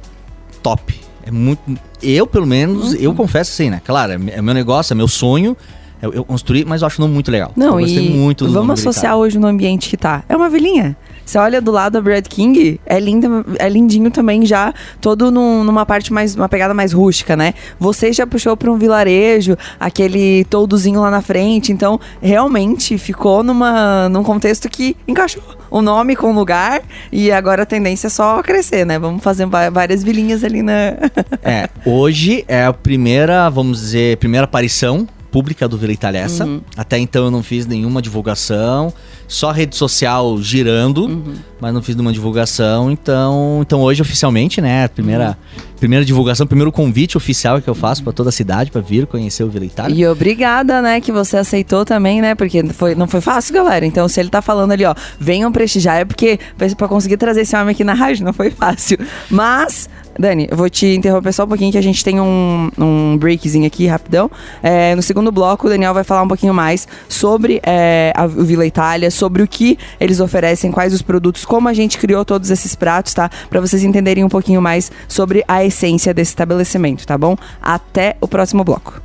[0.62, 1.00] top.
[1.24, 1.62] É muito.
[2.02, 3.16] Eu, pelo menos, eu uhum.
[3.16, 3.80] confesso assim, né?
[3.82, 5.56] Claro, é, é meu negócio, é meu sonho.
[6.02, 7.52] Eu, eu construí, mas eu acho o nome muito legal.
[7.56, 10.22] Não, eu gostei e muito do vamos associar hoje no ambiente que tá.
[10.28, 10.94] É uma vilinha.
[11.24, 13.28] Você olha do lado a Brad King, é linda,
[13.58, 17.54] é lindinho também já, todo num- numa parte mais, uma pegada mais rústica, né?
[17.78, 24.08] Você já puxou para um vilarejo, aquele toldozinho lá na frente, então realmente ficou numa,
[24.08, 28.42] num contexto que encaixou o nome com o lugar e agora a tendência é só
[28.42, 28.98] crescer, né?
[28.98, 30.94] Vamos fazer várias vilinhas ali na...
[31.42, 36.44] É, hoje é a primeira, vamos dizer, primeira aparição pública do Vila Itália essa.
[36.44, 36.60] Uhum.
[36.76, 38.92] Até então eu não fiz nenhuma divulgação,
[39.30, 41.34] só rede social girando, Uhum.
[41.60, 42.90] mas não fiz nenhuma divulgação.
[42.90, 45.38] Então, então hoje oficialmente, né, primeira,
[45.78, 49.44] primeira divulgação, primeiro convite oficial que eu faço para toda a cidade para vir conhecer
[49.44, 49.94] o Vila Itália.
[49.94, 52.34] E obrigada, né, que você aceitou também, né?
[52.34, 53.86] Porque foi, não foi fácil, galera.
[53.86, 56.38] Então, se ele tá falando ali, ó, venham prestigiar, é porque
[56.76, 58.98] pra conseguir trazer esse homem aqui na rádio não foi fácil.
[59.30, 63.16] Mas, Dani, eu vou te interromper só um pouquinho, que a gente tem um, um
[63.16, 64.30] breakzinho aqui, rapidão.
[64.62, 68.66] É, no segundo bloco, o Daniel vai falar um pouquinho mais sobre é, a, Vila
[68.66, 72.74] Itália, sobre o que eles oferecem, quais os produtos, como a gente criou todos esses
[72.74, 73.30] pratos, tá?
[73.48, 77.36] Pra vocês entenderem um pouquinho mais sobre a essência desse estabelecimento, tá bom?
[77.62, 79.00] Até o próximo bloco.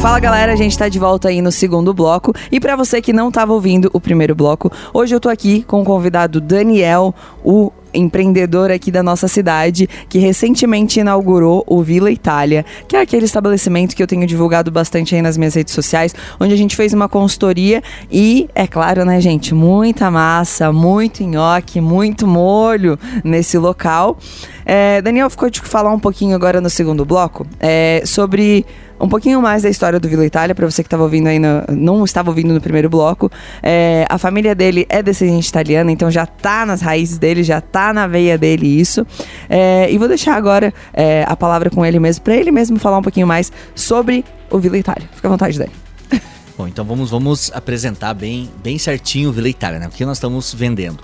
[0.00, 2.32] Fala galera, a gente tá de volta aí no segundo bloco.
[2.50, 5.82] E pra você que não tava ouvindo o primeiro bloco, hoje eu tô aqui com
[5.82, 12.64] o convidado Daniel, o empreendedor aqui da nossa cidade, que recentemente inaugurou o Vila Itália,
[12.86, 16.52] que é aquele estabelecimento que eu tenho divulgado bastante aí nas minhas redes sociais, onde
[16.52, 22.26] a gente fez uma consultoria e, é claro, né, gente, muita massa, muito nhoque, muito
[22.26, 24.18] molho nesse local.
[24.64, 28.64] É, Daniel ficou de falar um pouquinho agora no segundo bloco é, sobre
[29.00, 32.04] um pouquinho mais da história do Vila Itália, para você que estava ouvindo no- não
[32.04, 33.30] estava ouvindo no primeiro bloco.
[33.62, 37.92] É, a família dele é descendente italiana, então já tá nas raízes dele, já tá
[37.92, 39.06] na veia dele isso.
[39.48, 42.98] É, e vou deixar agora é, a palavra com ele mesmo, para ele mesmo falar
[42.98, 45.08] um pouquinho mais sobre o Vila Itália.
[45.14, 45.72] Fica à vontade, Dani.
[46.58, 49.88] Bom, então vamos, vamos apresentar bem, bem certinho o Vila Itália, né?
[49.88, 51.02] Porque nós estamos vendendo.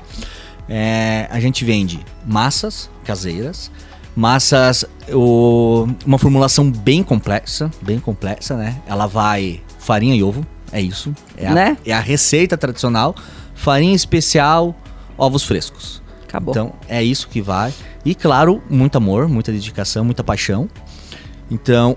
[0.68, 3.70] É, a gente vende massas caseiras,
[4.16, 8.76] massas, o- uma formulação bem complexa, bem complexa, né?
[8.86, 11.14] Ela vai farinha e ovo, é isso.
[11.36, 11.76] É a, Né?
[11.84, 13.14] é a receita tradicional,
[13.54, 14.74] farinha especial,
[15.18, 16.02] ovos frescos.
[16.26, 16.52] Acabou.
[16.52, 17.72] Então é isso que vai.
[18.04, 20.68] E claro, muito amor, muita dedicação, muita paixão.
[21.50, 21.96] Então,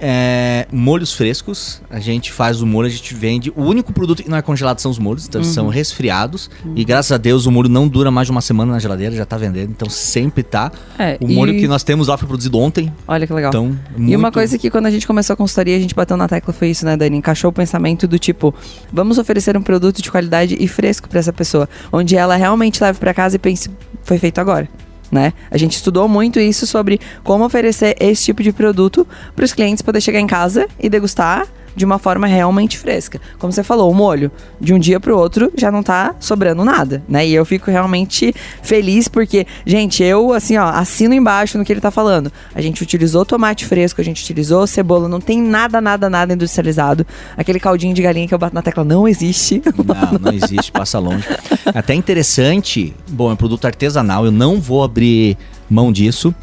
[0.00, 3.52] é, molhos frescos, a gente faz o molho, a gente vende.
[3.56, 6.50] O único produto que não é congelado são os molhos, então são resfriados.
[6.74, 9.24] E graças a Deus o molho não dura mais de uma semana na geladeira, já
[9.24, 10.70] tá vendendo, então sempre tá.
[10.98, 13.50] É, O e- molho que nós temos lá foi produzido ontem, Olha que legal.
[13.50, 16.16] então E muito- uma coisa que quando a gente começou a consultoria, a gente bateu
[16.16, 17.16] na tecla foi isso, né, Dani?
[17.16, 18.54] Encaixou o pensamento do tipo,
[18.92, 22.98] vamos oferecer um produto de qualidade e fresco pra essa pessoa, onde ela realmente leve
[22.98, 23.70] pra casa e pense,
[24.02, 24.68] foi feito agora.
[25.10, 25.32] Né?
[25.50, 29.82] A gente estudou muito isso sobre como oferecer esse tipo de produto para os clientes
[29.82, 33.20] poder chegar em casa e degustar de uma forma realmente fresca.
[33.38, 37.02] Como você falou, o molho, de um dia pro outro já não tá sobrando nada,
[37.08, 37.26] né?
[37.26, 41.80] E eu fico realmente feliz porque, gente, eu assim, ó, assino embaixo no que ele
[41.80, 42.32] tá falando.
[42.54, 47.06] A gente utilizou tomate fresco, a gente utilizou cebola, não tem nada, nada, nada industrializado.
[47.36, 49.62] Aquele caldinho de galinha que eu bato na tecla não existe.
[49.84, 51.24] Não, não existe, passa longe.
[51.66, 55.36] Até interessante, bom, é um produto artesanal, eu não vou abrir
[55.68, 56.34] mão disso,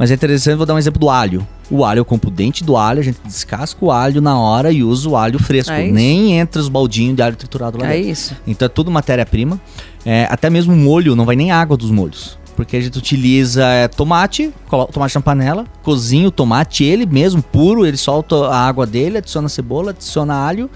[0.00, 1.46] mas é interessante, vou dar um exemplo do alho.
[1.70, 4.72] O alho, eu compro o dente do alho, a gente descasca o alho na hora
[4.72, 5.70] e usa o alho fresco.
[5.74, 5.90] É.
[5.90, 8.08] Nem entra os baldinhos de alho triturado lá É dentro.
[8.10, 8.34] isso.
[8.46, 9.60] Então é tudo matéria-prima.
[10.02, 12.38] É, até mesmo o molho, não vai nem água dos molhos.
[12.56, 17.04] Porque a gente utiliza é, tomate, coloca o tomate na panela, cozinha o tomate, ele
[17.04, 20.70] mesmo, puro, ele solta a água dele, adiciona cebola, adiciona alho,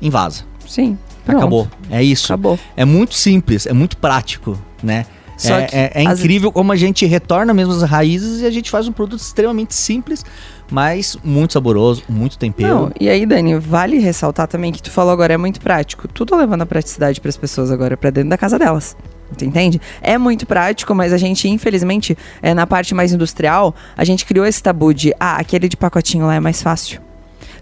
[0.00, 0.44] invasa.
[0.66, 0.96] Sim.
[1.26, 1.36] Pronto.
[1.36, 1.68] Acabou.
[1.90, 2.32] É isso.
[2.32, 2.58] Acabou.
[2.74, 5.04] É muito simples, é muito prático, né?
[5.40, 8.50] Só é, é- é as- incrível como a gente retorna mesmo as raízes e a
[8.50, 10.24] gente faz um produto extremamente simples,
[10.70, 12.68] mas muito saboroso, muito tempero.
[12.68, 16.06] Não, e aí, Dani, vale ressaltar também que tu falou agora é muito prático.
[16.06, 18.96] Tudo levando a praticidade para as pessoas agora, para dentro da casa delas.
[19.38, 19.80] Tu entende?
[20.02, 24.44] É muito prático, mas a gente, infelizmente, é, na parte mais industrial, a gente criou
[24.44, 27.00] esse tabu de, ah, aquele de pacotinho lá é mais fácil.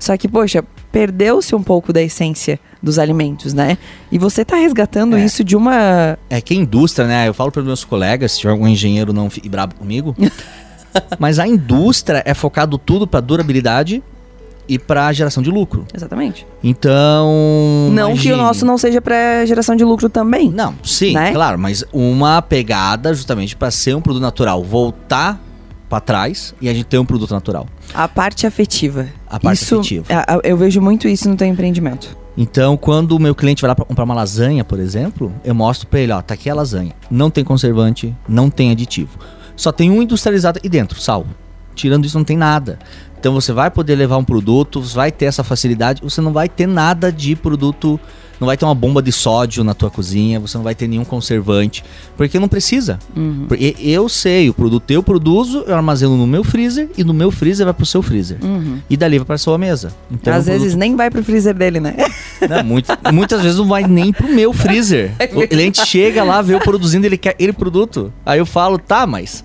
[0.00, 3.76] Só que, poxa, perdeu-se um pouco da essência dos alimentos, né?
[4.10, 5.24] E você tá resgatando É.
[5.24, 6.16] isso de uma.
[6.30, 7.28] É que a indústria, né?
[7.28, 10.14] Eu falo para meus colegas, se tiver algum engenheiro não fique brabo comigo,
[11.18, 14.02] mas a indústria é focado tudo para durabilidade
[14.68, 15.86] e para geração de lucro.
[15.94, 16.46] Exatamente.
[16.62, 20.50] Então, Não que imagine- o nosso não seja para geração de lucro também.
[20.50, 21.32] Não, sim, Né?
[21.32, 25.40] claro, mas uma pegada justamente para ser um produto natural, voltar
[25.88, 27.66] para trás e a gente ter um produto natural.
[27.94, 29.08] A parte afetiva.
[29.26, 30.06] A parte isso, afetiva.
[30.44, 32.14] Eu vejo muito isso no teu empreendimento.
[32.40, 35.88] Então, quando o meu cliente vai lá para comprar uma lasanha, por exemplo, eu mostro
[35.88, 36.92] para ele, ó, tá aqui a lasanha.
[37.10, 39.18] Não tem conservante, não tem aditivo.
[39.56, 41.26] Só tem um industrializado aqui dentro, sal.
[41.74, 42.78] Tirando isso, não tem nada.
[43.18, 46.68] Então você vai poder levar um produto, vai ter essa facilidade, você não vai ter
[46.68, 47.98] nada de produto
[48.40, 51.04] não vai ter uma bomba de sódio na tua cozinha, você não vai ter nenhum
[51.04, 51.84] conservante,
[52.16, 52.98] porque não precisa.
[53.16, 53.46] Uhum.
[53.48, 57.30] Porque eu sei, o produto eu produzo, eu armazeno no meu freezer e no meu
[57.30, 58.38] freezer vai pro seu freezer.
[58.42, 58.78] Uhum.
[58.88, 59.92] E dali vai pra sua mesa.
[60.10, 60.78] Então, Às vezes produto...
[60.78, 61.94] nem vai pro freezer dele, né?
[62.48, 65.12] Não, muito, muitas vezes não vai nem pro meu freezer.
[65.18, 68.12] É o cliente chega lá, vê eu produzindo, ele quer ele produto.
[68.24, 69.44] Aí eu falo, tá, mas.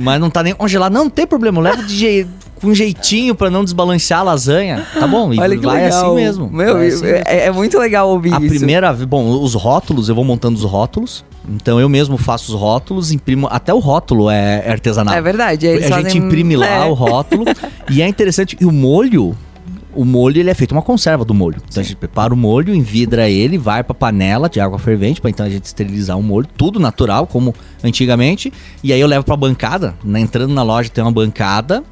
[0.00, 0.92] Mas não tá nem congelado.
[0.92, 4.86] Não, não tem problema, eu levo de jeito com jeitinho para não desbalancear a lasanha.
[4.98, 6.06] Tá bom, e Olha que vai legal.
[6.06, 6.48] assim mesmo.
[6.48, 8.46] Meu, assim é, é, muito legal ouvir a isso.
[8.46, 11.24] A primeira, bom, os rótulos, eu vou montando os rótulos.
[11.48, 13.48] Então eu mesmo faço os rótulos, imprimo.
[13.50, 15.12] Até o rótulo é, artesanal.
[15.12, 15.68] É verdade.
[15.68, 16.04] a fazem...
[16.04, 16.84] gente imprime lá é.
[16.84, 17.44] o rótulo.
[17.90, 18.56] e é interessante.
[18.60, 19.36] E o molho,
[19.92, 21.56] o molho ele é feito uma conserva do molho.
[21.56, 21.80] Então Sim.
[21.80, 25.44] a gente prepara o molho, envidra ele, vai para panela de água fervente para então
[25.44, 28.52] a gente esterilizar o molho, tudo natural como antigamente.
[28.84, 30.20] E aí eu levo para bancada, né?
[30.20, 31.82] entrando na loja tem uma bancada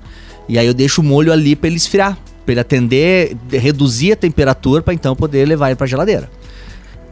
[0.51, 4.17] e aí eu deixo o molho ali para ele esfriar, para ele atender, reduzir a
[4.17, 6.29] temperatura para então poder levar ele para geladeira.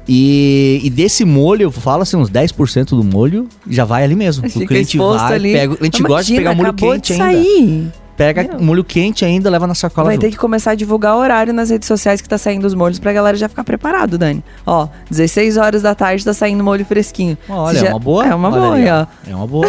[0.08, 4.44] E, e, desse molho, eu falo assim, uns 10% do molho já vai ali mesmo.
[4.48, 5.52] o cliente vai, ali.
[5.52, 8.60] pega, o cliente Imagina, gosta de pegar molho quente ainda pega Meu.
[8.60, 10.22] molho quente ainda, leva na sacola Vai junto.
[10.22, 12.98] ter que começar a divulgar o horário nas redes sociais que tá saindo os molhos
[12.98, 14.42] pra galera já ficar preparado, Dani.
[14.66, 17.38] Ó, 16 horas da tarde tá saindo molho fresquinho.
[17.48, 17.86] Olha, já...
[17.86, 18.26] é uma boa.
[18.26, 19.06] É uma boa, aí, ó.
[19.30, 19.68] É uma boa.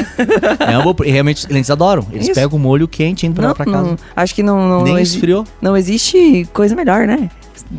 [0.59, 1.07] é uma boa.
[1.07, 2.05] E realmente, eles adoram.
[2.11, 2.33] Eles Isso.
[2.33, 3.89] pegam o molho quente indo pra, pra casa.
[3.89, 4.67] Não, acho que não...
[4.67, 5.45] não Nem não esfriou.
[5.61, 7.29] Não existe coisa melhor, né?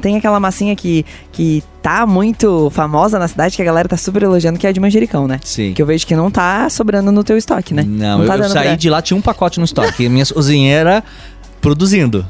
[0.00, 4.22] Tem aquela massinha que, que tá muito famosa na cidade, que a galera tá super
[4.22, 5.40] elogiando, que é a de manjericão, né?
[5.42, 5.72] Sim.
[5.74, 7.82] Que eu vejo que não tá sobrando no teu estoque, né?
[7.82, 8.76] Não, não tá eu, eu saí pra...
[8.76, 10.08] de lá, tinha um pacote no estoque.
[10.08, 11.02] minha cozinheira
[11.60, 12.26] produzindo.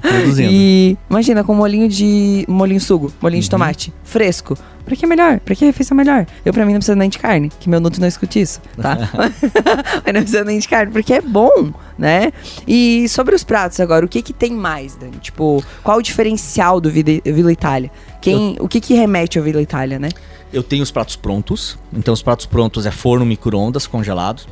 [0.00, 0.50] Produzindo.
[0.52, 2.44] E imagina, com molinho de.
[2.48, 3.42] molinho sugo, molinho uhum.
[3.42, 4.56] de tomate, fresco.
[4.84, 5.38] Pra que melhor?
[5.40, 6.26] Pra que refeição melhor?
[6.44, 8.96] Eu, pra mim, não precisa nem de carne, que meu nuto não escute isso, tá?
[10.04, 12.32] Mas não precisa nem de carne, porque é bom, né?
[12.66, 15.18] E sobre os pratos agora, o que que tem mais, Dani?
[15.18, 17.90] Tipo, qual o diferencial do Vila Itália?
[18.20, 18.64] Quem, eu...
[18.64, 20.08] O que que remete ao Vila Itália, né?
[20.52, 21.78] Eu tenho os pratos prontos.
[21.92, 24.42] Então, os pratos prontos é forno micro-ondas congelado.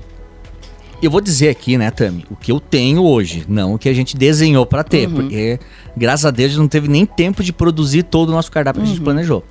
[1.03, 3.95] Eu vou dizer aqui, né, Tami, o que eu tenho hoje, não o que a
[3.95, 5.15] gente desenhou para ter, uhum.
[5.15, 5.59] porque
[5.97, 8.91] graças a Deus não teve nem tempo de produzir todo o nosso cardápio que a
[8.91, 9.05] gente uhum.
[9.05, 9.43] planejou.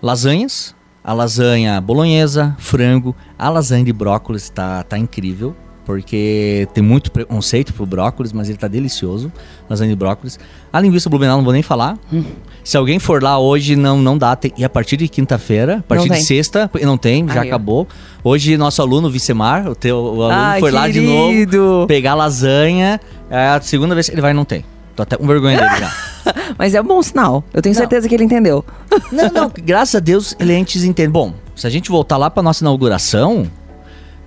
[0.00, 7.12] Lasanhas, a lasanha bolonhesa, frango, a lasanha de brócolis está tá incrível porque tem muito
[7.12, 9.32] preconceito pro brócolis, mas ele tá delicioso,
[9.70, 10.36] lasanha de brócolis.
[10.72, 11.96] A linguiça blumenau não vou nem falar.
[12.12, 12.24] Hum.
[12.64, 14.34] Se alguém for lá hoje, não, não dá.
[14.34, 17.86] Tem, e a partir de quinta-feira, a partir de sexta, não tem, já acabou.
[18.24, 20.74] Hoje, nosso aluno, Vicemar, o teu o aluno foi querido.
[20.74, 23.00] lá de novo pegar lasanha.
[23.30, 24.64] É a segunda vez que ele vai não tem.
[24.96, 25.92] Tô até com vergonha dele já.
[26.58, 27.44] Mas é um bom sinal.
[27.54, 27.80] Eu tenho não.
[27.80, 28.64] certeza que ele entendeu.
[29.12, 31.10] Não, não, graças a Deus ele antes entende.
[31.10, 33.46] Bom, se a gente voltar lá pra nossa inauguração,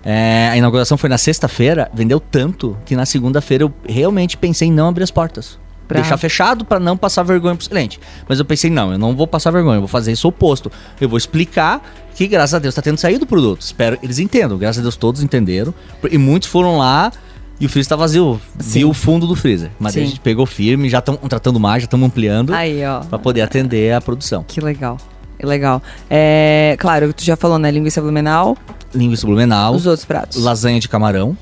[0.03, 4.71] é, a inauguração foi na sexta-feira, vendeu tanto que na segunda-feira eu realmente pensei em
[4.71, 5.57] não abrir as portas.
[5.87, 6.01] Pra...
[6.01, 7.99] Deixar fechado para não passar vergonha pro cliente.
[8.27, 10.71] Mas eu pensei, não, eu não vou passar vergonha, eu vou fazer isso oposto.
[11.01, 11.81] Eu vou explicar
[12.13, 13.61] que, graças a Deus, tá tendo saído o produto.
[13.61, 14.55] Espero que eles entendam.
[14.57, 15.73] Graças a Deus, todos entenderam.
[16.11, 17.11] E muitos foram lá
[17.59, 18.39] e o freezer está vazio.
[18.59, 18.79] Sim.
[18.79, 19.71] Viu o fundo do freezer.
[19.79, 22.53] Mas a gente pegou firme, já estamos contratando mais, já estamos ampliando.
[22.53, 22.99] Aí, ó.
[22.99, 24.45] Pra poder atender a produção.
[24.47, 24.97] Que legal.
[25.41, 25.81] Legal.
[26.09, 27.71] É, claro, tu já falou, né?
[27.71, 28.57] Linguiça blumenau.
[28.93, 29.75] Linguiça blumenau.
[29.75, 30.41] Os outros pratos.
[30.41, 31.37] Lasanha de camarão.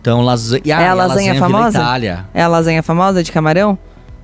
[0.00, 0.62] Então, lasanha.
[0.66, 1.78] Ah, é a lasanha, lasanha famosa?
[1.78, 2.24] Itália.
[2.34, 3.78] É a lasanha famosa de camarão?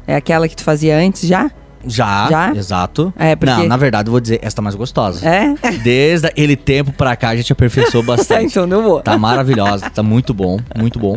[0.07, 1.50] É aquela que tu fazia antes já?
[1.87, 2.52] Já, já?
[2.54, 3.12] exato.
[3.16, 3.54] É, porque...
[3.54, 5.26] Não, na verdade, eu vou dizer, essa tá mais gostosa.
[5.26, 5.54] É?
[5.83, 8.46] Desde aquele tempo pra cá, a gente aperfeiçoou bastante.
[8.46, 9.00] então não vou.
[9.00, 11.16] Tá maravilhosa, tá muito bom, muito bom.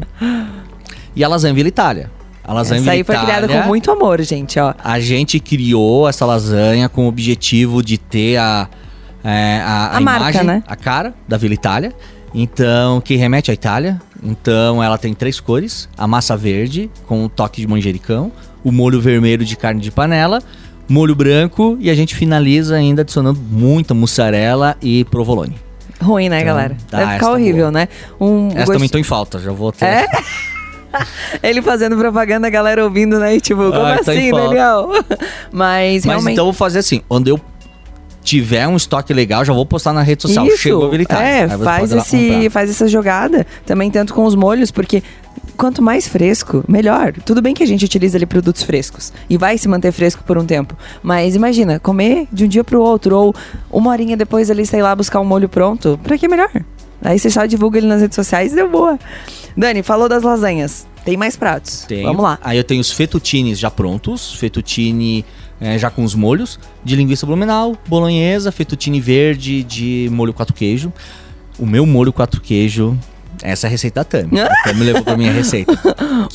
[1.15, 2.11] E a lasanha Vila Itália.
[2.43, 4.73] A lasanha Essa aí foi criada com muito amor, gente, ó.
[4.83, 8.67] A gente criou essa lasanha com o objetivo de ter a,
[9.23, 10.63] é, a, a, a marca, imagem, né?
[10.67, 11.93] a cara da Vila Itália.
[12.33, 14.01] Então, que remete à Itália.
[14.23, 18.31] Então, ela tem três cores: a massa verde com o toque de manjericão,
[18.63, 20.41] o molho vermelho de carne de panela,
[20.87, 25.55] molho branco e a gente finaliza ainda adicionando muita mussarela e provolone.
[26.01, 26.77] Ruim, né, então, galera?
[26.89, 27.71] Tá, Deve ficar horrível, boa.
[27.71, 27.87] né?
[28.19, 28.73] Um essa gost...
[28.73, 29.85] também tô em falta, já vou ter.
[29.85, 30.07] É?
[31.41, 33.35] Ele fazendo propaganda, a galera ouvindo, né?
[33.35, 34.89] E tipo, como Ai, tá assim, Daniel?
[35.51, 37.39] Mas, Mas então eu vou fazer assim, onde eu
[38.23, 40.45] tiver um estoque legal, já vou postar na rede social.
[40.45, 41.21] Isso, Chegou habilitado.
[41.21, 43.45] É, faz, esse, faz essa jogada.
[43.65, 45.01] Também tanto com os molhos, porque
[45.57, 47.13] quanto mais fresco, melhor.
[47.25, 50.37] Tudo bem que a gente utiliza ali produtos frescos e vai se manter fresco por
[50.37, 50.77] um tempo.
[51.01, 53.35] Mas imagina, comer de um dia pro outro, ou
[53.71, 56.51] uma horinha depois ali, sei lá, buscar um molho pronto, pra que melhor?
[57.01, 58.97] Aí você só divulga ele nas redes sociais e deu boa.
[59.57, 60.87] Dani, falou das lasanhas.
[61.03, 61.85] Tem mais pratos.
[61.87, 62.03] Tem.
[62.03, 62.37] Vamos lá.
[62.43, 64.33] Aí eu tenho os fettuccines já prontos.
[64.35, 65.25] Fettuccine
[65.59, 66.59] é, já com os molhos.
[66.83, 70.93] De linguiça blumenau, bolonhesa, fettuccine verde de molho quatro queijo.
[71.57, 72.97] O meu molho quatro queijo
[73.41, 74.39] Essa é a receita da Tami.
[74.41, 75.73] A Tami levou pra minha receita.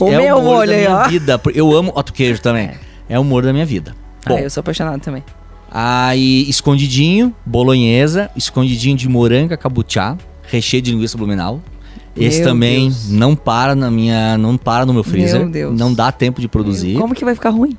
[0.00, 1.09] O é meu o molho molho da minha ó.
[1.09, 1.40] vida.
[1.55, 2.70] Eu amo hot queijo também.
[3.09, 3.94] É o humor da minha vida.
[4.24, 5.22] Ah, Bom, eu sou apaixonado também.
[5.70, 11.62] aí escondidinho, bolonhesa, escondidinho de moranga cabuchá, recheio de linguiça blumenau.
[12.16, 13.11] Esse Meu também Deus.
[13.11, 15.40] não para na minha, não para no meu freezer.
[15.40, 15.78] Meu Deus.
[15.78, 16.98] Não dá tempo de produzir.
[16.98, 17.76] Como que vai ficar ruim?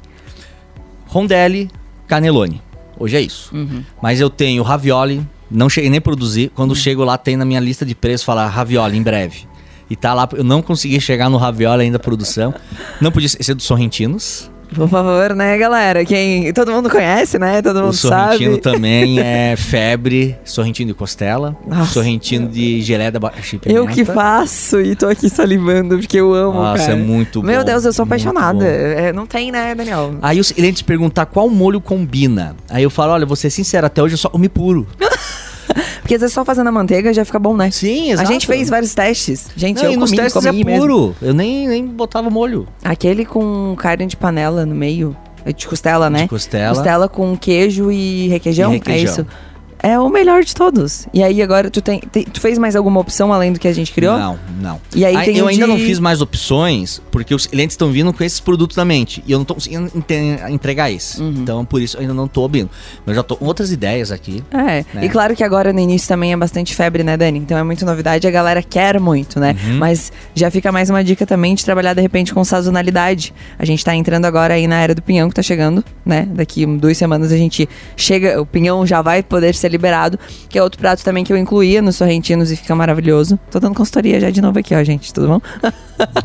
[1.07, 1.71] Rondelli,
[2.07, 2.61] canelone.
[2.99, 3.55] Hoje é isso.
[3.55, 3.83] Uhum.
[4.01, 6.51] Mas eu tenho ravioli, não cheguei nem a produzir.
[6.53, 9.47] Quando chego lá, tem na minha lista de preços falar ravioli em breve.
[9.89, 12.53] E tá lá, eu não consegui chegar no ravioli ainda produção.
[12.99, 14.51] Não podia ser do Sorrentinos.
[14.73, 16.03] Por favor, né, galera?
[16.03, 17.61] Quem todo mundo conhece, né?
[17.61, 18.61] Todo O mundo sorrentino sabe.
[18.61, 21.93] também é febre, sorrentino de costela, Nossa.
[21.93, 26.59] sorrentino de gelé da abacaxi Eu que faço e tô aqui salivando porque eu amo,
[26.61, 26.93] Nossa, cara.
[26.93, 27.47] é muito bom.
[27.47, 28.65] Meu Deus, eu sou apaixonada.
[28.65, 30.15] É, não tem, né, Daniel?
[30.21, 32.55] Aí os clientes perguntar qual molho combina.
[32.69, 34.85] Aí eu falo, olha, vou ser sincero, até hoje eu só comi puro.
[36.07, 37.69] Porque às vezes só fazendo a manteiga já fica bom, né?
[37.69, 39.49] Sim, A gente fez vários testes.
[39.57, 40.79] Gente, Não, eu e nos comi, testes comi é mesmo.
[40.79, 41.15] puro.
[41.21, 42.65] Eu nem, nem botava molho.
[42.81, 45.13] Aquele com carne de panela no meio.
[45.43, 46.21] é De costela, né?
[46.21, 46.73] De costela.
[46.73, 48.71] Costela com queijo e requeijão.
[48.71, 49.01] E requeijão.
[49.01, 49.27] É isso.
[49.81, 51.07] É o melhor de todos.
[51.13, 53.91] E aí agora tu tem, tu fez mais alguma opção além do que a gente
[53.91, 54.17] criou?
[54.17, 54.81] Não, não.
[54.95, 57.91] E aí tem eu o ainda de- não fiz mais opções, porque os clientes estão
[57.91, 59.23] vindo com esses produtos na mente.
[59.27, 59.91] E eu não tô conseguindo
[60.49, 61.21] entregar isso.
[61.23, 61.29] Uhum.
[61.37, 62.69] Então, por isso, eu ainda não tô abrindo.
[63.05, 64.43] Mas já tô com outras ideias aqui.
[64.51, 65.05] É, Né?
[65.05, 67.39] e claro que agora no início também é bastante febre, né, Dani?
[67.39, 69.55] Então é muito novidade e a galera quer muito, né?
[69.67, 69.77] Uhum.
[69.77, 73.33] Mas já fica mais uma dica também de trabalhar de repente com sazonalidade.
[73.57, 76.27] A gente tá entrando agora aí na era do pinhão que tá chegando, né?
[76.31, 80.17] Daqui um- duas semanas a gente chega, o pinhão já vai poder ser liberado,
[80.49, 83.37] que é outro prato também que eu incluía nos sorrentinos e fica maravilhoso.
[83.51, 85.41] Tô dando consultoria já de novo aqui, ó, gente, tudo bom?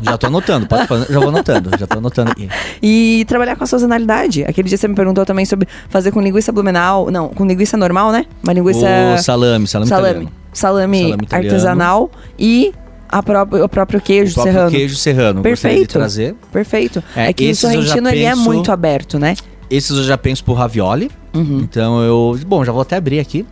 [0.03, 2.47] Já tô anotando, pode fazer, já vou anotando, já tô anotando aqui.
[2.79, 4.43] E trabalhar com a sazonalidade.
[4.43, 8.11] Aquele dia você me perguntou também sobre fazer com linguiça blumenau, não, com linguiça normal,
[8.11, 8.27] né?
[8.43, 10.31] Uma linguiça O salame, salame, salame, italiano.
[10.53, 11.49] salame, Salame italiano.
[11.55, 12.71] artesanal e
[13.09, 14.71] a própria, o próprio queijo O próprio serrano.
[14.71, 15.41] queijo serrano.
[15.41, 15.93] Perfeito.
[15.93, 16.35] trazer.
[16.51, 17.03] Perfeito.
[17.15, 19.33] É, É, que o sorrentino ele é penso- muito aberto, né?
[19.71, 21.09] Esses eu já penso pro ravioli.
[21.33, 21.59] Uhum.
[21.59, 22.37] Então eu.
[22.45, 23.45] Bom, já vou até abrir aqui.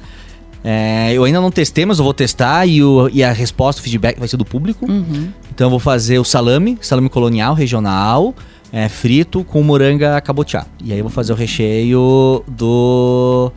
[0.64, 3.84] É, eu ainda não testei, mas eu vou testar e, o- e a resposta, o
[3.84, 4.86] feedback vai ser do público.
[4.90, 5.30] Uhum.
[5.54, 8.36] Então eu vou fazer o salame, salame colonial, regional,
[8.72, 10.66] é, frito com moranga cabotiá.
[10.84, 13.52] E aí eu vou fazer o recheio do.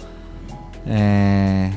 [0.86, 1.70] É.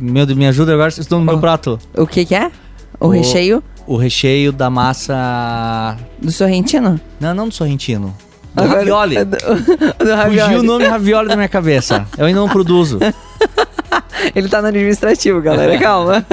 [0.00, 1.78] Meu Deus, me ajuda agora, vocês estão no meu prato.
[1.96, 2.50] O que que é?
[3.00, 5.96] O, O- recheio O recheio da massa.
[6.20, 7.00] do sorrentino?
[7.20, 8.14] Não, não do sorrentino.
[8.54, 9.24] Do Agora- ravioli.
[9.24, 9.36] Do,
[10.04, 10.40] do ravioli.
[10.54, 12.06] Fugiu o nome ravioli da minha cabeça.
[12.18, 12.98] Eu ainda não produzo.
[14.36, 16.24] Ele tá no administrativo, galera, calma.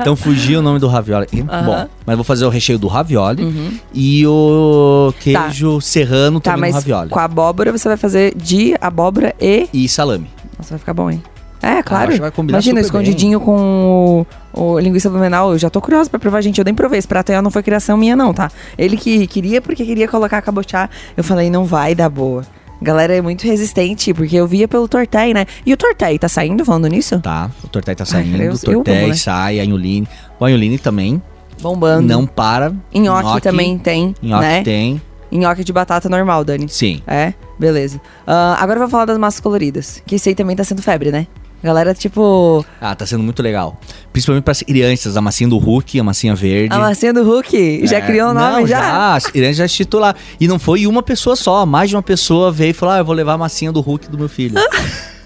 [0.00, 1.26] Então fugiu o nome do ravioli.
[1.32, 3.78] Bom, mas vou fazer o recheio do ravioli Uhum.
[3.94, 7.10] e o queijo serrano Tá, também mas no ravioli.
[7.10, 9.68] com a abóbora você vai fazer de abóbora e...
[9.72, 10.28] E salame.
[10.58, 11.22] Nossa, vai ficar bom, hein?
[11.62, 12.12] É, claro.
[12.12, 15.52] que vai combinar Imagina, escondidinho com o, o linguiça blumenau.
[15.52, 16.58] Eu já tô curiosa pra provar, gente.
[16.58, 16.98] Eu nem provei.
[16.98, 18.50] Esse prato aí não foi criação minha, não, tá?
[18.76, 20.88] Ele que queria porque queria colocar cabochá.
[21.16, 22.44] Eu falei, não vai dar boa.
[22.80, 25.46] Galera é muito resistente, porque eu via pelo Tortei, né?
[25.66, 27.18] E o Tortei, tá saindo falando nisso?
[27.18, 29.14] Tá, o Tortei tá Ai, saindo, eu- o Tortei né?
[29.14, 30.06] sai, a Anholine.
[30.38, 31.20] O Anholine também
[31.60, 32.06] Bombando.
[32.06, 32.72] não para.
[32.94, 34.62] Nhoque, também tem, Nhoque né?
[34.62, 36.68] tem, Nhoque de batata normal, Dani.
[36.68, 37.02] sim.
[37.04, 38.00] É, beleza.
[38.24, 40.00] Ah, agora eu vou falar das massas coloridas.
[40.06, 41.26] Que esse aí também tá sendo febre, né?
[41.62, 43.78] Galera, tipo, Ah, tá sendo muito legal.
[44.12, 46.72] Principalmente para as crianças, a massinha do Hulk, a massinha verde.
[46.74, 47.86] a massinha do Hulk.
[47.86, 49.14] Já É, criou o nome, não, já?
[49.16, 50.14] As crianças já titular.
[50.40, 53.04] E não foi uma pessoa só, mais de uma pessoa veio e falou: Ah, eu
[53.04, 54.54] vou levar a massinha do Hulk do meu filho.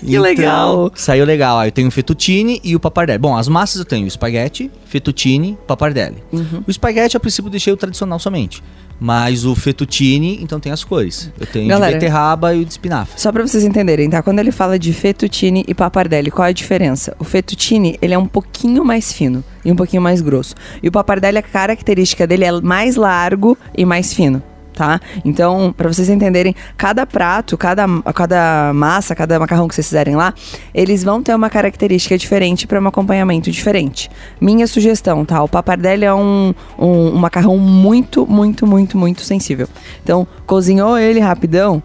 [0.00, 0.90] Que legal.
[0.94, 1.58] Saiu legal.
[1.58, 3.18] Aí eu tenho o fettuccine e o papardelli.
[3.18, 6.22] Bom, as massas eu tenho o espaguete, fettuccine, papardelli.
[6.32, 6.62] Uhum.
[6.66, 8.62] O espaguete, a princípio, deixei o tradicional somente.
[8.98, 11.30] Mas o fettuccine, então tem as cores.
[11.38, 11.92] Eu tenho Galera.
[11.92, 13.20] de beterraba e o de espinafre.
[13.20, 14.22] Só pra vocês entenderem, tá?
[14.22, 17.14] Quando ele fala de fettuccine e papardelli, qual é a diferença?
[17.18, 20.54] O fettuccine, ele é um pouquinho mais fino e um pouquinho mais grosso.
[20.82, 24.42] E o papardelli, a característica dele é mais largo e mais fino.
[24.76, 25.00] Tá?
[25.24, 30.34] Então, pra vocês entenderem, cada prato, cada, cada massa, cada macarrão que vocês fizerem lá,
[30.74, 34.10] eles vão ter uma característica diferente para um acompanhamento diferente.
[34.38, 35.42] Minha sugestão, tá?
[35.42, 39.66] O papardelli é um, um, um macarrão muito, muito, muito, muito sensível.
[40.02, 41.82] Então, cozinhou ele rapidão,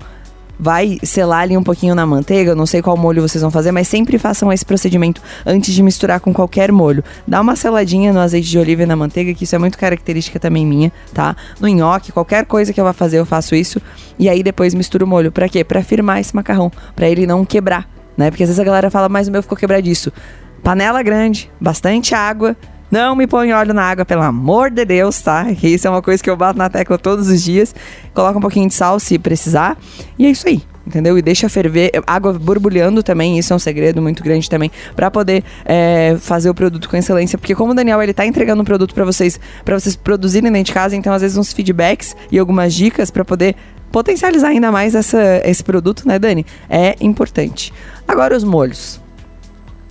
[0.61, 3.87] vai selar ali um pouquinho na manteiga, não sei qual molho vocês vão fazer, mas
[3.87, 7.03] sempre façam esse procedimento antes de misturar com qualquer molho.
[7.27, 10.39] Dá uma seladinha no azeite de oliva e na manteiga, que isso é muito característica
[10.39, 11.35] também minha, tá?
[11.59, 13.81] No nhoque, qualquer coisa que eu vá fazer, eu faço isso.
[14.19, 15.31] E aí depois misturo o molho.
[15.31, 15.63] Pra quê?
[15.63, 18.29] Pra firmar esse macarrão, pra ele não quebrar, né?
[18.29, 20.13] Porque às vezes a galera fala, mas o meu ficou quebradiço.
[20.61, 22.55] Panela grande, bastante água,
[22.91, 25.47] não me põe óleo na água, pelo amor de Deus, tá?
[25.63, 27.73] Isso é uma coisa que eu bato na tecla todos os dias.
[28.13, 29.77] Coloca um pouquinho de sal se precisar.
[30.19, 30.61] E é isso aí.
[30.85, 31.17] entendeu?
[31.17, 35.43] E deixa ferver, água borbulhando também, isso é um segredo muito grande também, para poder
[35.65, 38.93] é, fazer o produto com excelência, porque como o Daniel ele tá entregando um produto
[38.93, 42.73] para vocês, para vocês produzirem dentro de casa, então às vezes uns feedbacks e algumas
[42.73, 43.55] dicas para poder
[43.91, 46.45] potencializar ainda mais essa, esse produto, né, Dani?
[46.69, 47.73] É importante.
[48.07, 48.99] Agora os molhos.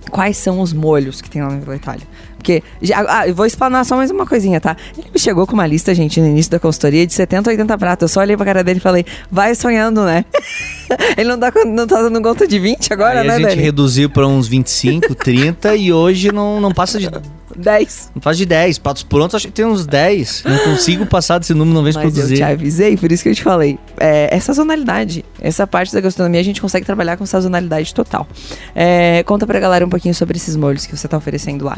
[0.09, 2.05] Quais são os molhos que tem lá na Vila Itália?
[2.41, 2.63] Porque,
[3.07, 4.75] ah, eu vou explanar só mais uma coisinha, tá?
[4.97, 8.01] Ele me chegou com uma lista, gente, no início da consultoria de 70, 80 pratos.
[8.01, 10.25] Eu só olhei pra cara dele e falei, vai sonhando, né?
[11.15, 13.61] Ele não, tá, não tá dando conta de 20 agora, Aí né, a gente Dani?
[13.61, 17.07] reduziu para uns 25, 30 e hoje não, não passa de
[17.55, 18.11] 10.
[18.15, 18.79] não passa de 10.
[18.79, 20.43] Pratos prontos, acho que tem uns 10.
[20.43, 22.35] Não consigo passar desse número, não vejo Mas eu produzir.
[22.37, 23.77] te avisei, por isso que eu te falei.
[23.99, 25.23] É, é sazonalidade.
[25.39, 28.27] Essa parte da gastronomia a gente consegue trabalhar com sazonalidade total.
[28.73, 31.77] É, conta pra galera um pouquinho sobre esses molhos que você tá oferecendo lá.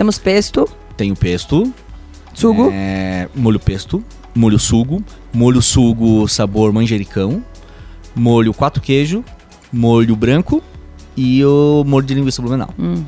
[0.00, 1.70] Temos pesto, Tem o pesto,
[2.32, 4.02] sugo, é, molho pesto,
[4.34, 7.44] molho sugo, molho sugo sabor manjericão,
[8.16, 9.22] molho quatro queijo,
[9.70, 10.62] molho branco
[11.14, 12.70] e o molho de linguiça blumenau.
[12.78, 13.04] Uhum.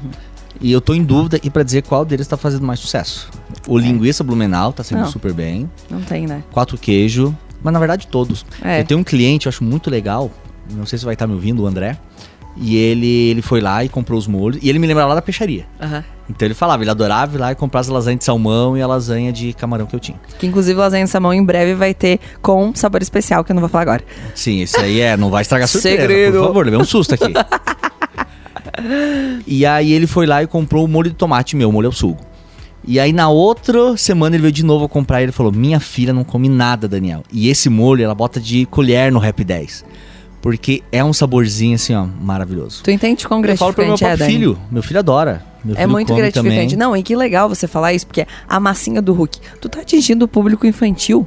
[0.60, 3.30] E eu tô em dúvida e pra dizer qual deles tá fazendo mais sucesso.
[3.66, 5.10] O linguiça blumenau tá sendo Não.
[5.10, 6.44] super bem, não tem, né?
[6.52, 8.44] quatro queijo, mas na verdade todos.
[8.62, 8.82] É.
[8.82, 10.30] Eu tenho um cliente, eu acho muito legal,
[10.70, 11.96] não sei se vai estar me ouvindo, o André,
[12.56, 15.22] e ele, ele foi lá e comprou os molhos, e ele me lembra lá da
[15.22, 15.66] peixaria.
[15.80, 16.04] Aham.
[16.30, 18.86] Então ele falava, ele adorava ir lá e comprar as lasanhas de salmão e a
[18.86, 20.18] lasanha de camarão que eu tinha.
[20.38, 23.60] Que inclusive lasanha de salmão em breve vai ter com sabor especial, que eu não
[23.60, 24.04] vou falar agora.
[24.34, 26.38] Sim, esse aí é, não vai estragar surpresa, Segredo.
[26.38, 27.34] por favor, levei um susto aqui.
[29.46, 31.92] e aí ele foi lá e comprou o molho de tomate meu, o molho ao
[31.92, 32.20] sugo.
[32.86, 36.12] E aí na outra semana ele veio de novo comprar e ele falou: Minha filha
[36.12, 37.22] não come nada, Daniel.
[37.32, 39.84] E esse molho ela bota de colher no Rap 10.
[40.42, 42.82] Porque é um saborzinho assim, ó, maravilhoso.
[42.82, 44.58] Tu entende quão Eu falo pro meu gratificante é, filho.
[44.70, 45.42] Meu filho adora.
[45.64, 46.74] Meu É filho muito come gratificante.
[46.74, 46.76] também.
[46.76, 50.24] Não, e que legal você falar isso, porque a massinha do Hulk, tu tá atingindo
[50.24, 51.24] o público infantil.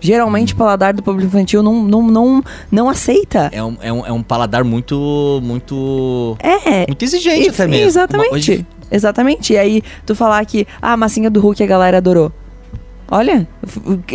[0.00, 0.58] Geralmente, o Uhum.
[0.58, 3.48] paladar do público infantil não, não, não, não aceita.
[3.52, 5.40] É um, é, um, é um paladar muito.
[5.42, 6.36] muito.
[6.38, 7.86] É, muito exigente até mesmo.
[7.86, 8.28] Exatamente.
[8.30, 9.54] Coisa- Exatamente.
[9.54, 12.30] E aí, tu falar que ah, a massinha do Hulk a galera adorou.
[13.10, 13.48] Olha,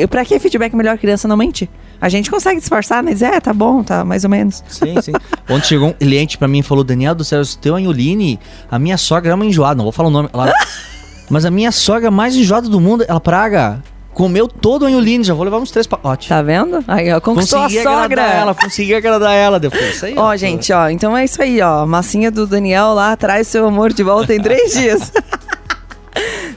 [0.09, 1.68] pra que feedback melhor criança não mente?
[2.04, 4.62] A gente consegue disfarçar, mas é, tá bom, tá mais ou menos.
[4.68, 5.14] Sim, sim.
[5.49, 8.38] Ontem chegou um cliente pra mim e falou: Daniel do céu, o teu anholine,
[8.70, 10.28] a minha sogra é uma enjoada, não vou falar o nome.
[10.34, 10.51] Ela,
[11.32, 13.82] mas a minha sogra mais enjoada do mundo, ela praga,
[14.14, 16.28] comeu todo o anholine, já vou levar uns três pacotes.
[16.28, 16.84] Tá vendo?
[16.89, 18.04] Aí, ó, conquistou consegui a sogra.
[18.04, 19.95] agradar ela, consegui agradar ela depois.
[19.95, 21.86] Isso aí, Ó, gente, ó, então é isso aí, ó.
[21.86, 25.10] Massinha do Daniel lá traz seu amor de volta em três dias.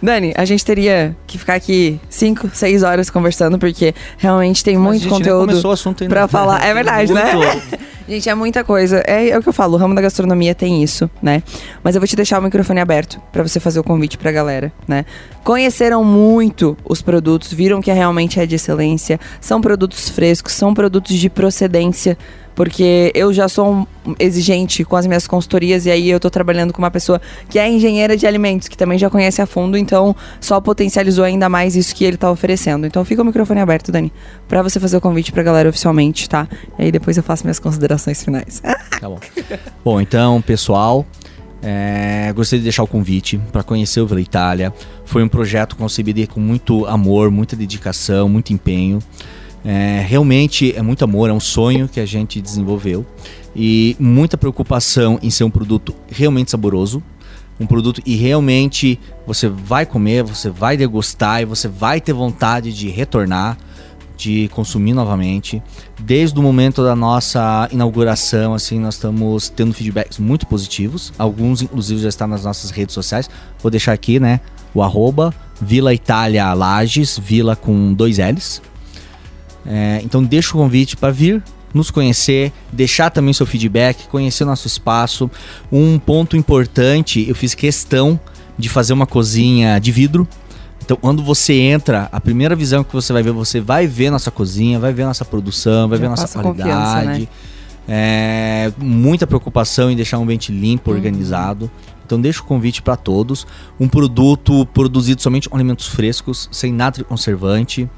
[0.03, 5.03] Dani, a gente teria que ficar aqui cinco, seis horas conversando, porque realmente tem Mas
[5.03, 5.61] muito conteúdo
[6.09, 6.65] pra falar.
[6.65, 7.33] É verdade, né?
[8.09, 9.03] Gente, é muita coisa.
[9.05, 11.43] É, é o que eu falo, o ramo da gastronomia tem isso, né?
[11.83, 14.73] Mas eu vou te deixar o microfone aberto pra você fazer o convite pra galera,
[14.87, 15.05] né?
[15.43, 21.17] Conheceram muito os produtos, viram que realmente é de excelência, são produtos frescos, são produtos
[21.17, 22.17] de procedência,
[22.57, 23.87] porque eu já sou um
[24.19, 27.69] exigente com as minhas consultorias e aí eu tô trabalhando com uma pessoa que é
[27.69, 31.95] engenheira de alimentos, que também já conhece a fundo, então só potencializou ainda mais isso
[31.95, 32.87] que ele tá oferecendo.
[32.87, 34.11] Então fica o microfone aberto, Dani,
[34.49, 36.49] pra você fazer o convite pra galera oficialmente, tá?
[36.79, 38.63] E aí depois eu faço minhas considerações finais.
[38.99, 39.19] Tá bom.
[39.85, 41.05] Bom, então, pessoal,
[41.63, 44.73] é, gostaria de deixar o convite para conhecer o Vila Itália.
[45.05, 49.01] Foi um projeto concebido com muito amor, muita dedicação, muito empenho.
[49.69, 53.05] É, realmente é muito amor, é um sonho que a gente desenvolveu
[53.55, 57.03] e muita preocupação em ser um produto realmente saboroso,
[57.59, 58.97] um produto e realmente
[59.27, 63.59] você vai comer, você vai degustar e você vai ter vontade de retornar,
[64.17, 65.61] de consumir novamente.
[65.99, 71.13] Desde o momento da nossa inauguração, assim, nós estamos tendo feedbacks muito positivos.
[71.19, 73.29] Alguns, inclusive, já estão nas nossas redes sociais.
[73.61, 74.41] Vou deixar aqui, né?
[74.73, 78.63] O arroba Vila Itália Lages, Vila com dois L's.
[79.67, 81.43] É, então deixa o convite para vir
[81.75, 85.31] nos conhecer, deixar também seu feedback, conhecer o nosso espaço.
[85.71, 88.19] Um ponto importante, eu fiz questão
[88.57, 90.27] de fazer uma cozinha de vidro.
[90.83, 94.31] Então, quando você entra, a primeira visão que você vai ver, você vai ver nossa
[94.31, 97.21] cozinha, vai ver nossa produção, vai Já ver nossa confiança, qualidade.
[97.23, 97.29] né?
[97.89, 100.97] É, muita preocupação em deixar um ambiente limpo, Uhum.
[100.97, 101.71] organizado.
[102.05, 103.47] Então deixa o convite para todos.
[103.81, 107.89] Um produto produzido somente com alimentos frescos, sem nada de conservante.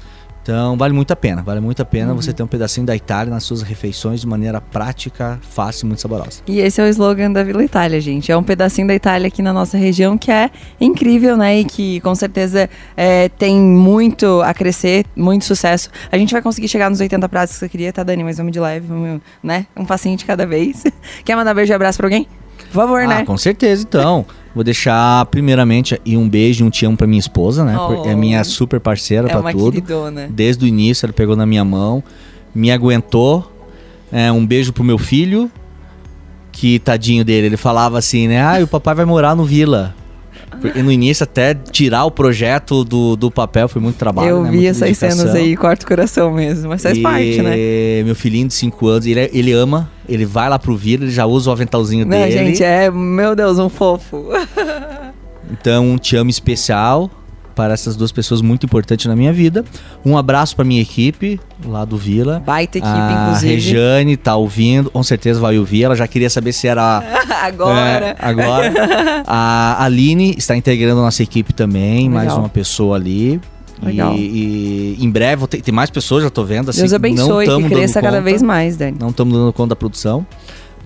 [0.49, 2.15] Então vale muito a pena, vale muito a pena Uhum.
[2.19, 6.01] você ter um pedacinho da Itália nas suas refeições de maneira prática, fácil e muito
[6.01, 6.41] saborosa.
[6.47, 8.31] E esse é o slogan da Vila Itália, gente.
[8.31, 10.49] É um pedacinho da Itália aqui na nossa região que é
[10.81, 11.59] incrível, né?
[11.59, 15.91] E que com certeza é, tem muito a crescer, muito sucesso.
[16.11, 18.23] A gente vai conseguir chegar nos 80 pratos que você queria, tá, Dani?
[18.23, 19.67] Mas vamos de leve, vamos, né?
[19.77, 20.83] Um passinho de cada vez.
[21.23, 22.27] Quer mandar beijo e abraço pra alguém?
[22.71, 23.23] Por favor, Ah, né?
[23.25, 24.25] com certeza, então.
[24.53, 27.77] Vou deixar primeiramente aí um beijo e um te amo pra minha esposa, né?
[27.77, 28.05] Oh.
[28.05, 29.71] É minha super parceira É pra uma tudo.
[29.73, 30.27] queridona.
[30.29, 32.03] Desde o início ela pegou na minha mão,
[32.53, 33.51] me aguentou,
[34.11, 35.51] É, um beijo pro meu filho,
[36.51, 38.41] que tadinho dele, ele falava assim, né?
[38.41, 39.95] Ah, o papai vai morar no Vila.
[40.61, 44.29] Porque no início, até tirar o projeto do, do papel foi muito trabalho.
[44.29, 44.51] Eu né?
[44.51, 45.17] vi essas dedicação.
[45.19, 46.69] cenas aí, corta o coração mesmo.
[46.69, 47.55] Mas faz E parte, né?
[48.03, 51.11] Meu filhinho de 5 anos, ele, é- ele ama, ele vai lá pro Vila, ele
[51.11, 52.31] já usa o aventalzinho Não, dele.
[52.31, 54.25] gente, é, meu Deus, um fofo.
[55.51, 57.09] Então, um te amo especial
[57.59, 59.65] para essas duas pessoas muito importantes na minha vida.
[60.05, 62.41] Um abraço para minha equipe lá do Vila.
[62.45, 63.53] Baita equipe, a inclusive.
[63.53, 65.83] Rejane tá ouvindo, com certeza vai ouvir.
[65.83, 67.03] Ela já queria saber se era
[67.43, 68.05] Agora.
[68.11, 68.73] É, agora.
[69.27, 72.39] A Aline está integrando a nossa equipe também, mais Legal.
[72.39, 73.41] uma pessoa ali.
[73.83, 74.13] Legal.
[74.15, 76.69] E, e em breve vou ter- tem mais pessoas, já tô vendo.
[76.69, 78.23] Assim, Deus não abençoe, tamo que cresça cada conta.
[78.29, 78.97] vez mais, Dani.
[78.97, 80.25] Não estamos dando conta da produção.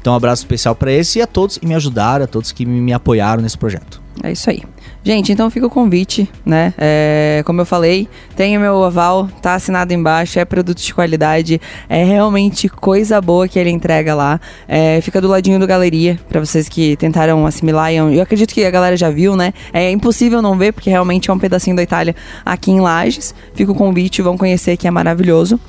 [0.02, 2.66] Então, um abraço especial para esse e a todos que me ajudaram, a todos que
[2.66, 4.02] me, me apoiaram nesse projeto.
[4.24, 4.64] É isso aí.
[5.06, 6.74] Gente, então fica o convite, né?
[6.78, 11.60] É, como eu falei, tem o meu aval, tá assinado embaixo, é produto de qualidade,
[11.90, 14.40] é realmente coisa boa que ele entrega lá.
[14.66, 17.92] É, fica do ladinho do galeria, pra vocês que tentaram assimilar.
[17.92, 19.54] eu acredito que a galera já viu, né?
[19.74, 23.36] É impossível não ver, porque realmente é um pedacinho da Itália aqui em Lages.
[23.54, 25.60] Fica o convite, vão conhecer que é maravilhoso.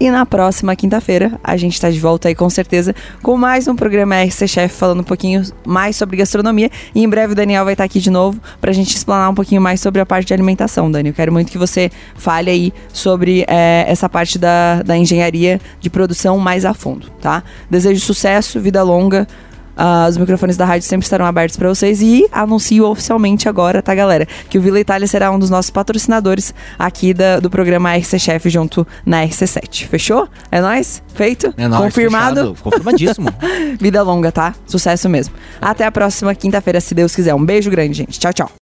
[0.00, 3.74] E na próxima quinta-feira a gente tá de volta aí com certeza com mais um
[3.74, 6.70] programa RC Chef falando um pouquinho mais sobre gastronomia.
[6.94, 9.60] E em breve o Daniel vai estar aqui de novo pra gente explanar um pouquinho
[9.60, 11.08] mais sobre a parte de alimentação, Dani.
[11.08, 15.90] Eu quero muito que você fale aí sobre é, essa parte da, da engenharia de
[15.90, 17.42] produção mais a fundo, tá?
[17.68, 19.26] Desejo sucesso, vida longa.
[19.80, 23.94] Ah, os microfones da rádio sempre estarão abertos para vocês e anuncio oficialmente agora, tá,
[23.94, 24.26] galera?
[24.50, 28.50] Que o Vila Itália será um dos nossos patrocinadores aqui da- do programa RC Chef
[28.50, 29.86] junto na RC7.
[29.86, 30.28] Fechou?
[30.50, 31.00] É nóis?
[31.14, 31.54] Feito?
[31.56, 32.40] É nóis, Confirmado?
[32.40, 33.28] fechado, Confirmadíssimo.
[33.80, 34.52] Vida longa, tá?
[34.66, 35.32] Sucesso mesmo.
[35.60, 37.34] Até a próxima quinta-feira, se Deus quiser.
[37.34, 38.18] Um beijo grande, gente.
[38.18, 38.50] Tchau, tchau.